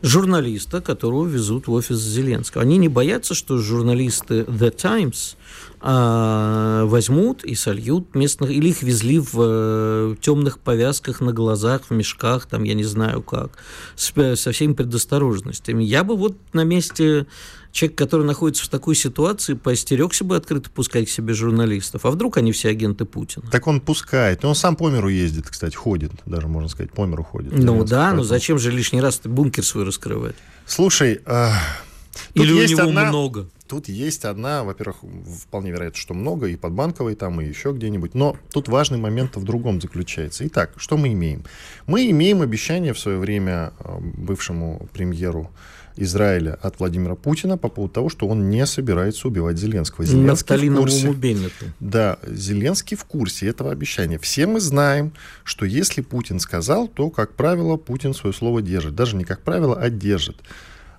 [0.01, 2.63] журналиста, которого везут в офис Зеленского.
[2.63, 5.35] Они не боятся, что журналисты The Times
[5.83, 12.45] возьмут и сольют местных, или их везли в э, темных повязках на глазах, в мешках,
[12.45, 13.57] там, я не знаю как,
[13.95, 15.83] с, со всеми предосторожностями.
[15.83, 17.27] Я бы вот на месте
[17.73, 22.05] человека, который находится в такой ситуации, поостерегся бы открыто пускать к себе журналистов.
[22.05, 23.45] А вдруг они все агенты Путина?
[23.51, 24.45] Так он пускает.
[24.45, 27.51] Он сам по миру ездит, кстати, ходит, даже можно сказать, по миру ходит.
[27.51, 30.35] Ну да, но зачем же лишний раз бункер свой раскрывать?
[30.65, 31.49] Слушай, э,
[32.33, 33.05] или у него одна...
[33.05, 33.49] много?
[33.67, 34.97] Тут есть одна, во-первых,
[35.41, 38.13] вполне вероятно, что много, и под банковой там, и еще где-нибудь.
[38.13, 40.45] Но тут важный момент в другом заключается.
[40.47, 41.43] Итак, что мы имеем?
[41.87, 45.49] Мы имеем обещание в свое время э, бывшему премьеру
[45.95, 50.05] Израиля от Владимира Путина по поводу того, что он не собирается убивать Зеленского.
[50.05, 51.07] Зеленский в курсе.
[51.79, 54.17] Да, Зеленский в курсе этого обещания.
[54.19, 58.95] Все мы знаем, что если Путин сказал, то, как правило, Путин свое слово держит.
[58.95, 60.37] Даже не как правило, а держит.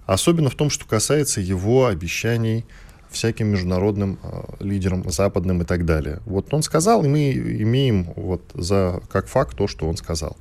[0.07, 2.65] Особенно в том, что касается его обещаний
[3.11, 6.21] всяким международным э, лидерам, западным и так далее.
[6.27, 10.37] Вот он сказал, и мы имеем вот за, как факт то, что он сказал.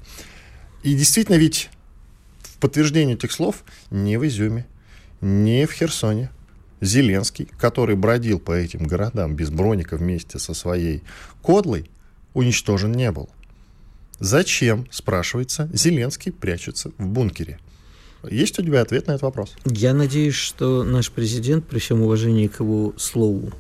[0.82, 1.70] И действительно ведь
[2.42, 4.66] в подтверждение этих слов не в Изюме,
[5.22, 6.30] не в Херсоне,
[6.82, 11.04] Зеленский, который бродил по этим городам без броника вместе со своей
[11.42, 11.90] кодлой,
[12.34, 13.30] уничтожен не был.
[14.20, 17.60] Зачем, спрашивается, Зеленский прячется в бункере?
[18.30, 19.54] Есть у тебя ответ на этот вопрос?
[19.66, 23.52] Я надеюсь, что наш президент, при всем уважении к его слову,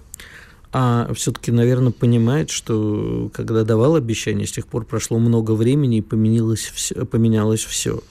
[0.71, 6.01] а все-таки, наверное, понимает, что когда давал обещание, с тех пор прошло много времени и
[6.01, 7.05] поменялось все.
[7.05, 8.01] Поменялось все.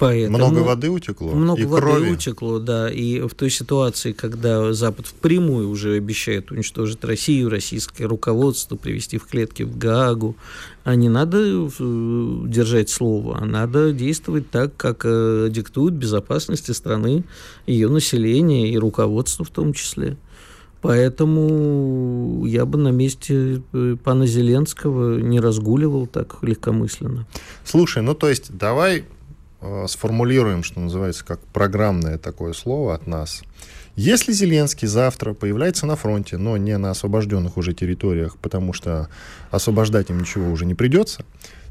[0.00, 1.32] Поэтому много воды утекло.
[1.32, 2.10] Много и воды крови.
[2.10, 2.90] утекло, да.
[2.90, 9.26] И в той ситуации, когда Запад впрямую уже обещает уничтожить Россию, российское руководство, привести в
[9.26, 10.36] клетки в Гаагу,
[10.84, 11.68] а не надо э,
[12.46, 17.24] держать слово, а надо действовать так, как э, диктует безопасности страны,
[17.66, 20.16] ее население и руководство в том числе.
[20.80, 27.26] Поэтому я бы на месте э, пана Зеленского не разгуливал так легкомысленно.
[27.66, 29.04] Слушай, ну то есть давай
[29.62, 33.42] Э, сформулируем, что называется, как программное такое слово от нас.
[33.94, 39.08] Если Зеленский завтра появляется на фронте, но не на освобожденных уже территориях, потому что
[39.50, 41.26] освобождать им ничего уже не придется,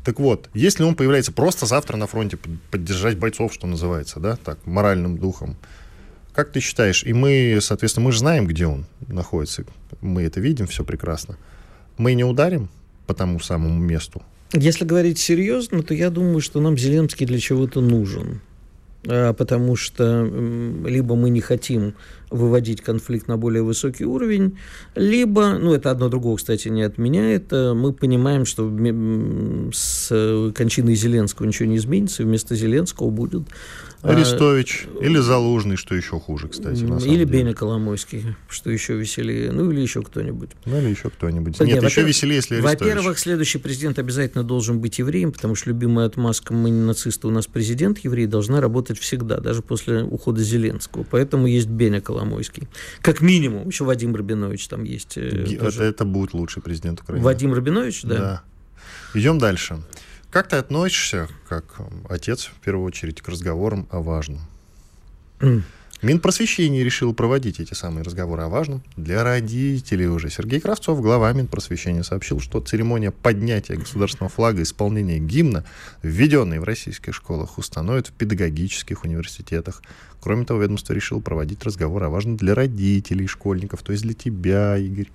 [0.05, 2.37] так вот, если он появляется просто завтра на фронте,
[2.69, 5.57] поддержать бойцов, что называется, да, так, моральным духом,
[6.33, 9.65] как ты считаешь, и мы, соответственно, мы же знаем, где он находится,
[9.99, 11.37] мы это видим все прекрасно,
[11.97, 12.69] мы не ударим
[13.07, 14.21] по тому самому месту,
[14.54, 18.41] если говорить серьезно, то я думаю, что нам Зеленский для чего-то нужен.
[19.08, 20.24] А, потому что
[20.86, 21.93] либо мы не хотим
[22.30, 24.58] выводить конфликт на более высокий уровень,
[24.95, 28.70] либо, ну это одно другого, кстати, не отменяет, а мы понимаем, что
[29.74, 33.43] с кончиной Зеленского ничего не изменится, вместо Зеленского будет
[34.02, 36.84] Арестович а, или Залужный, что еще хуже, кстати.
[36.84, 39.52] На или Беня Коломойский, что еще веселее.
[39.52, 40.52] Ну, или еще кто-нибудь.
[40.66, 41.60] Ну, или еще кто-нибудь.
[41.60, 42.80] Нет, Нет еще веселее, если Арестович.
[42.80, 47.32] Во-первых, следующий президент обязательно должен быть евреем, потому что любимая отмазка «мы не нацисты, у
[47.32, 51.06] нас президент еврей» должна работать всегда, даже после ухода Зеленского.
[51.10, 52.68] Поэтому есть Беня Коломойский.
[53.02, 53.68] Как минимум.
[53.68, 55.18] Еще Вадим Рабинович там есть.
[55.18, 57.26] Э, это, это будет лучший президент Украины.
[57.26, 58.18] Вадим Рабинович, да?
[58.18, 58.43] Да.
[59.14, 59.80] Идем дальше.
[60.32, 64.41] Как ты относишься, как отец, в первую очередь, к разговорам о важном?
[66.01, 70.30] Минпросвещение решил проводить эти самые разговоры о важном для родителей уже.
[70.30, 75.65] Сергей Кравцов, глава Минпросвещения, сообщил, что церемония поднятия государственного флага и исполнения гимна,
[76.03, 79.82] введенной в российских школах, установят в педагогических университетах.
[80.21, 84.77] Кроме того, ведомство решило проводить разговоры о важном для родителей школьников, то есть для тебя,
[84.77, 85.09] Игорь.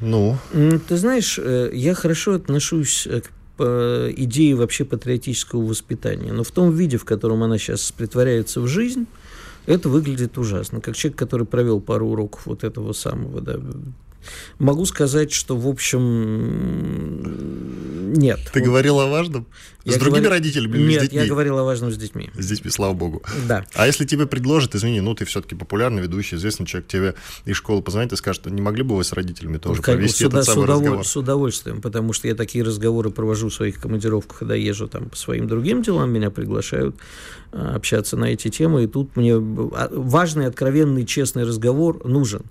[0.00, 0.36] Ну?
[0.52, 6.96] Ты знаешь, э, я хорошо отношусь к идее вообще патриотического воспитания, но в том виде,
[6.96, 9.06] в котором она сейчас притворяется в жизнь,
[9.66, 10.80] это выглядит ужасно.
[10.80, 13.60] Как человек, который провел пару уроков вот этого самого, да,
[14.58, 16.02] Могу сказать, что, в общем,
[18.12, 18.40] нет.
[18.52, 18.66] Ты вот.
[18.66, 19.46] говорил о важном?
[19.86, 20.32] С я другими говор...
[20.32, 21.20] родителями или Нет, с детьми?
[21.20, 22.30] я говорил о важном с детьми.
[22.34, 23.22] С детьми, слава богу.
[23.46, 23.64] Да.
[23.74, 27.14] А если тебе предложат, извини, ну, ты все-таки популярный ведущий, известный человек, тебе
[27.44, 30.38] из школы позвонит и скажет, не могли бы вы с родителями тоже как, провести сюда,
[30.38, 30.80] этот самый удов...
[30.80, 31.06] разговор?
[31.06, 35.16] С удовольствием, потому что я такие разговоры провожу в своих командировках, когда езжу там по
[35.16, 36.96] своим другим делам, меня приглашают
[37.52, 42.42] а, общаться на эти темы, и тут мне а, важный, откровенный, честный разговор нужен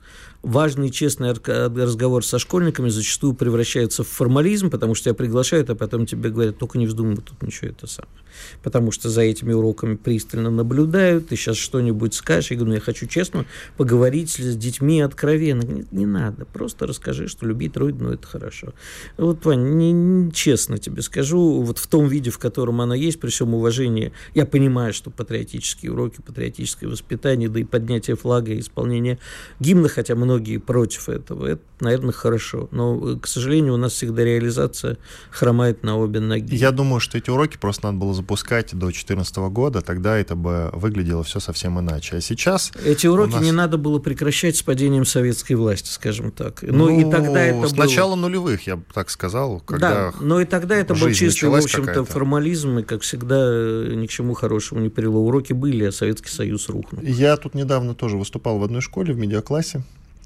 [0.46, 6.06] важный честный разговор со школьниками зачастую превращается в формализм, потому что тебя приглашают, а потом
[6.06, 8.14] тебе говорят, только не вздумай тут ничего это самое.
[8.62, 12.52] Потому что за этими уроками пристально наблюдают, ты сейчас что-нибудь скажешь.
[12.52, 15.64] Я говорю, ну, я хочу честно поговорить с детьми откровенно.
[15.64, 18.74] Не, не надо, просто расскажи, что любить родину– это хорошо.
[19.18, 23.20] Вот, Вань, не, не, честно тебе скажу, вот в том виде, в котором она есть,
[23.20, 28.60] при всем уважении, я понимаю, что патриотические уроки, патриотическое воспитание, да и поднятие флага, и
[28.60, 29.18] исполнение
[29.60, 31.48] гимна, хотя много многие против этого.
[31.48, 32.68] Это, наверное, хорошо.
[32.72, 34.98] Но, к сожалению, у нас всегда реализация
[35.32, 36.56] хромает на обе ноги.
[36.56, 40.70] Я думаю, что эти уроки просто надо было запускать до 2014 года, тогда это бы
[40.74, 42.18] выглядело все совсем иначе.
[42.18, 42.72] А сейчас...
[42.84, 43.44] Эти уроки нас...
[43.44, 46.62] не надо было прекращать с падением советской власти, скажем так.
[46.64, 47.86] Но ну, и тогда это с было...
[47.86, 49.62] начала нулевых, я бы так сказал.
[49.62, 54.06] Когда да, но и тогда это был чистый, в общем-то, формализм, и, как всегда, ни
[54.06, 55.26] к чему хорошему не привело.
[55.26, 57.02] Уроки были, а Советский Союз рухнул.
[57.02, 59.84] Я тут недавно тоже выступал в одной школе, в медиаклассе.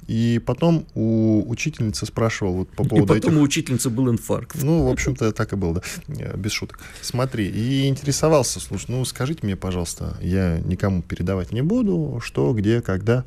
[0.09, 3.41] И потом у учительницы спрашивал вот по поводу И потом этих...
[3.41, 4.63] у учительницы был инфаркт.
[4.63, 6.79] Ну, в общем-то, так и было, да, без шуток.
[6.99, 12.81] Смотри, и интересовался, слушай, ну, скажите мне, пожалуйста, я никому передавать не буду, что, где,
[12.81, 13.23] когда.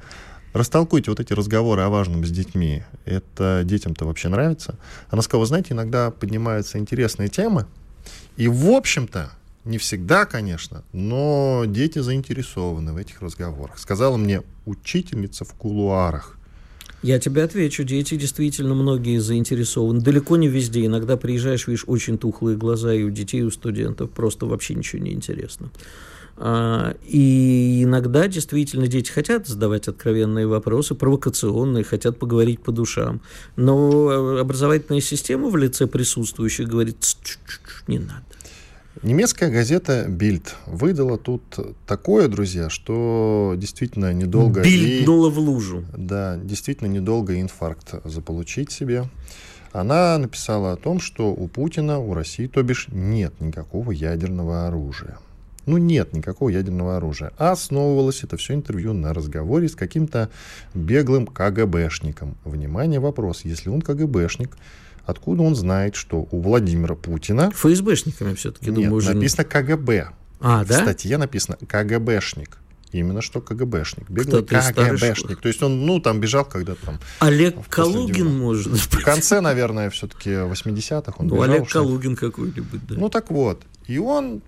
[0.55, 2.83] Растолкуйте вот эти разговоры о важном с детьми.
[3.05, 4.77] Это детям-то вообще нравится?
[5.09, 7.67] Она сказала, знаете, иногда поднимаются интересные темы,
[8.37, 9.31] и, в общем-то,
[9.65, 13.79] не всегда, конечно, но дети заинтересованы в этих разговорах.
[13.79, 16.39] Сказала мне учительница в кулуарах.
[17.03, 20.01] Я тебе отвечу, дети действительно многие заинтересованы.
[20.01, 20.87] Далеко не везде.
[20.87, 24.11] Иногда приезжаешь, видишь очень тухлые глаза и у детей, и у студентов.
[24.11, 25.71] Просто вообще ничего не интересно.
[26.37, 33.21] А, и иногда действительно дети хотят задавать откровенные вопросы, провокационные, хотят поговорить по душам.
[33.57, 36.97] Но образовательная система в лице присутствующих говорит,
[37.89, 38.25] не надо.
[39.03, 41.43] Немецкая газета Бильд выдала тут
[41.89, 44.63] такое, друзья, что действительно недолго...
[44.63, 45.85] Бильднула в лужу.
[45.97, 49.09] Да, действительно недолго инфаркт заполучить себе.
[49.73, 55.19] Она написала о том, что у Путина, у России, то бишь, нет никакого ядерного оружия.
[55.67, 57.33] Ну, нет никакого ядерного оружия.
[57.39, 60.29] А основывалось это все интервью на разговоре с каким-то
[60.75, 62.37] беглым КГБшником.
[62.45, 63.41] Внимание, вопрос.
[63.45, 64.57] Если он КГБшник,
[65.05, 67.51] Откуда он знает, что у Владимира Путина...
[67.51, 69.15] ФСБшниками все-таки, Нет, думаю, уже...
[69.15, 70.11] написано КГБ.
[70.41, 70.79] А, да?
[70.79, 72.59] В статье написано КГБшник.
[72.93, 74.11] Именно что КГБшник.
[74.11, 75.41] Беглый КГБшник.
[75.41, 77.01] То есть он, ну, там бежал когда-то там.
[77.21, 78.81] Олег Калугин, может быть.
[78.81, 81.55] В конце, наверное, все-таки 80-х он ну, бежал.
[81.55, 82.95] Олег Калугин какой-нибудь, да.
[82.97, 83.63] Ну, так вот.
[83.87, 84.43] И он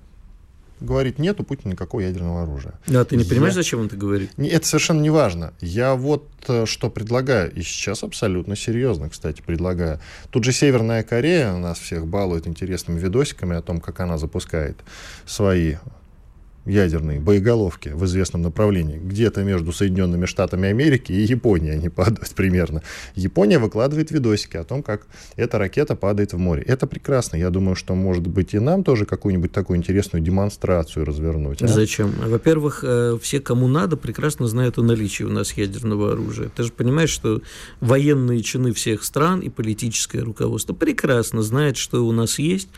[0.81, 2.75] говорит, нет у Путина никакого ядерного оружия.
[2.87, 3.63] Да, ты не понимаешь, я...
[3.63, 4.31] зачем он это говорит?
[4.37, 5.53] Это совершенно не важно.
[5.61, 10.01] Я вот э, что предлагаю, и сейчас абсолютно серьезно, кстати, предлагаю.
[10.31, 14.77] Тут же Северная Корея нас всех балует интересными видосиками о том, как она запускает
[15.27, 15.77] свои
[16.67, 22.83] ядерные боеголовки в известном направлении, где-то между Соединенными Штатами Америки и Японией они падают примерно.
[23.15, 25.07] Япония выкладывает видосики о том, как
[25.37, 26.63] эта ракета падает в море.
[26.63, 27.37] Это прекрасно.
[27.37, 31.63] Я думаю, что, может быть, и нам тоже какую-нибудь такую интересную демонстрацию развернуть.
[31.63, 31.69] А?
[31.69, 32.13] Зачем?
[32.19, 36.51] Во-первых, э, все, кому надо, прекрасно знают о наличии у нас ядерного оружия.
[36.55, 37.43] Ты же понимаешь, что
[37.81, 42.69] военные чины всех стран и политическое руководство прекрасно знают, что у нас есть,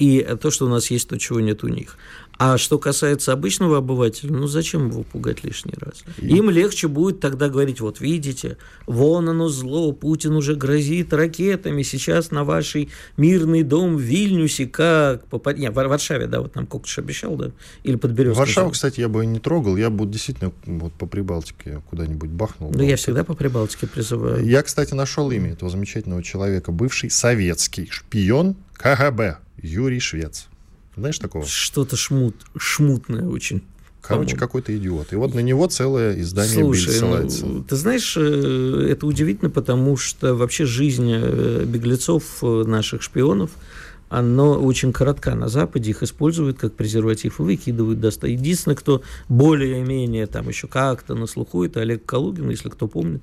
[0.00, 1.96] и то, что у нас есть, то, чего нет у них.
[2.38, 6.02] А что касается обычного обывателя, ну зачем его пугать лишний раз?
[6.16, 12.30] Им легче будет тогда говорить, вот видите, вон оно зло, Путин уже грозит ракетами, сейчас
[12.30, 12.88] на вашей
[13.18, 15.58] мирный дом в Вильнюсе как попад...
[15.58, 17.50] Не, в Варшаве, да, вот нам Кокуш обещал, да?
[17.82, 22.30] Или под Варшаву, кстати, я бы не трогал, я бы действительно вот по Прибалтике куда-нибудь
[22.30, 22.70] бахнул.
[22.70, 24.42] Да, я всегда по Прибалтике призываю.
[24.46, 30.48] Я, кстати, нашел имя этого замечательного человека, бывший советский шпион КГБ Юрий Швец.
[30.96, 31.46] Знаешь такого?
[31.46, 33.62] Что-то шмут, шмутное очень.
[34.02, 35.12] Короче, какой-то идиот.
[35.12, 37.46] И вот на него целое издание Слушай, ссылается.
[37.46, 43.50] Ну, ты знаешь, э, это удивительно, потому что вообще жизнь э, беглецов, э, наших шпионов,
[44.10, 48.04] она очень коротка на Западе, их используют как презерватив и выкидывают.
[48.24, 53.22] Единственное, кто более-менее там еще как-то на слуху, это Олег Калугин, если кто помнит,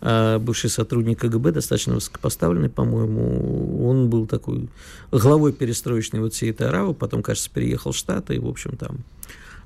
[0.00, 3.86] а, бывший сотрудник КГБ, достаточно высокопоставленный, по-моему.
[3.86, 4.70] Он был такой
[5.10, 9.00] главой перестроечной вот всей этой оравы, потом, кажется, переехал в Штаты, и, в общем, там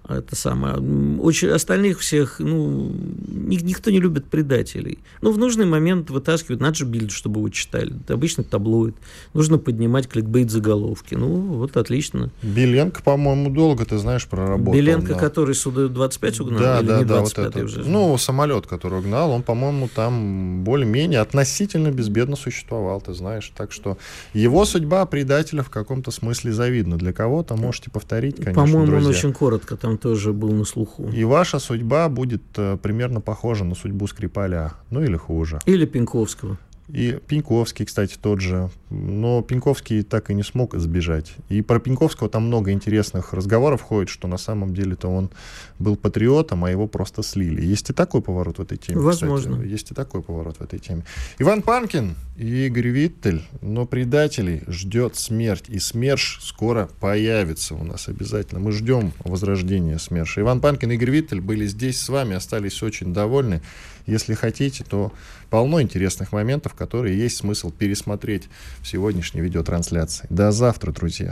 [0.09, 0.77] это самое.
[1.19, 2.93] Очень остальных всех, ну,
[3.27, 4.99] никто не любит предателей.
[5.21, 7.95] Ну, в нужный момент вытаскивают, надо же Bild, чтобы вы читали.
[8.05, 8.95] Это обычный таблоид.
[9.35, 11.15] Нужно поднимать кликбейт заголовки.
[11.15, 12.31] Ну, вот отлично.
[12.43, 14.75] Беленко, по-моему, долго, ты знаешь, проработал.
[14.75, 15.19] Беленко, на...
[15.19, 16.61] который сюда 25 угнал?
[16.61, 17.65] Да, или да, не да, вот это.
[17.65, 17.83] Уже?
[17.85, 23.53] Ну, самолет, который угнал, он, по-моему, там более-менее относительно безбедно существовал, ты знаешь.
[23.57, 23.99] Так что
[24.33, 26.97] его судьба предателя в каком-то смысле завидна.
[26.97, 31.09] Для кого-то можете повторить, конечно, По-моему, он очень коротко там тоже был на слуху.
[31.11, 35.61] И ваша судьба будет э, примерно похожа на судьбу Скрипаля, ну или хуже.
[35.67, 36.59] Или Пинковского.
[36.89, 38.71] И Пеньковский, кстати, тот же.
[38.91, 41.35] Но Пеньковский так и не смог сбежать.
[41.49, 45.31] И про Пеньковского там много интересных разговоров ходит, что на самом деле-то он
[45.79, 47.65] был патриотом, а его просто слили.
[47.65, 49.01] Есть и такой поворот в этой теме.
[49.01, 49.57] Возможно.
[49.57, 49.69] Кстати.
[49.69, 51.05] Есть и такой поворот в этой теме.
[51.39, 53.43] Иван Панкин и Игорь Виттель.
[53.61, 55.65] Но предателей ждет смерть.
[55.69, 58.61] И СМЕРШ скоро появится у нас обязательно.
[58.61, 60.43] Мы ждем возрождения СМЕРШа.
[60.43, 63.61] Иван Панкин и Игорь Виттель были здесь с вами, остались очень довольны.
[64.07, 65.13] Если хотите, то
[65.51, 68.45] полно интересных моментов, которые есть смысл пересмотреть
[68.81, 70.27] в сегодняшней видеотрансляции.
[70.31, 71.31] До завтра, друзья.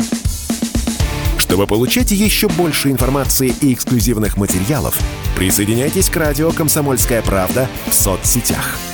[1.38, 4.98] Чтобы получать еще больше информации и эксклюзивных материалов,
[5.36, 8.76] присоединяйтесь к радио «Комсомольская правда» в соцсетях–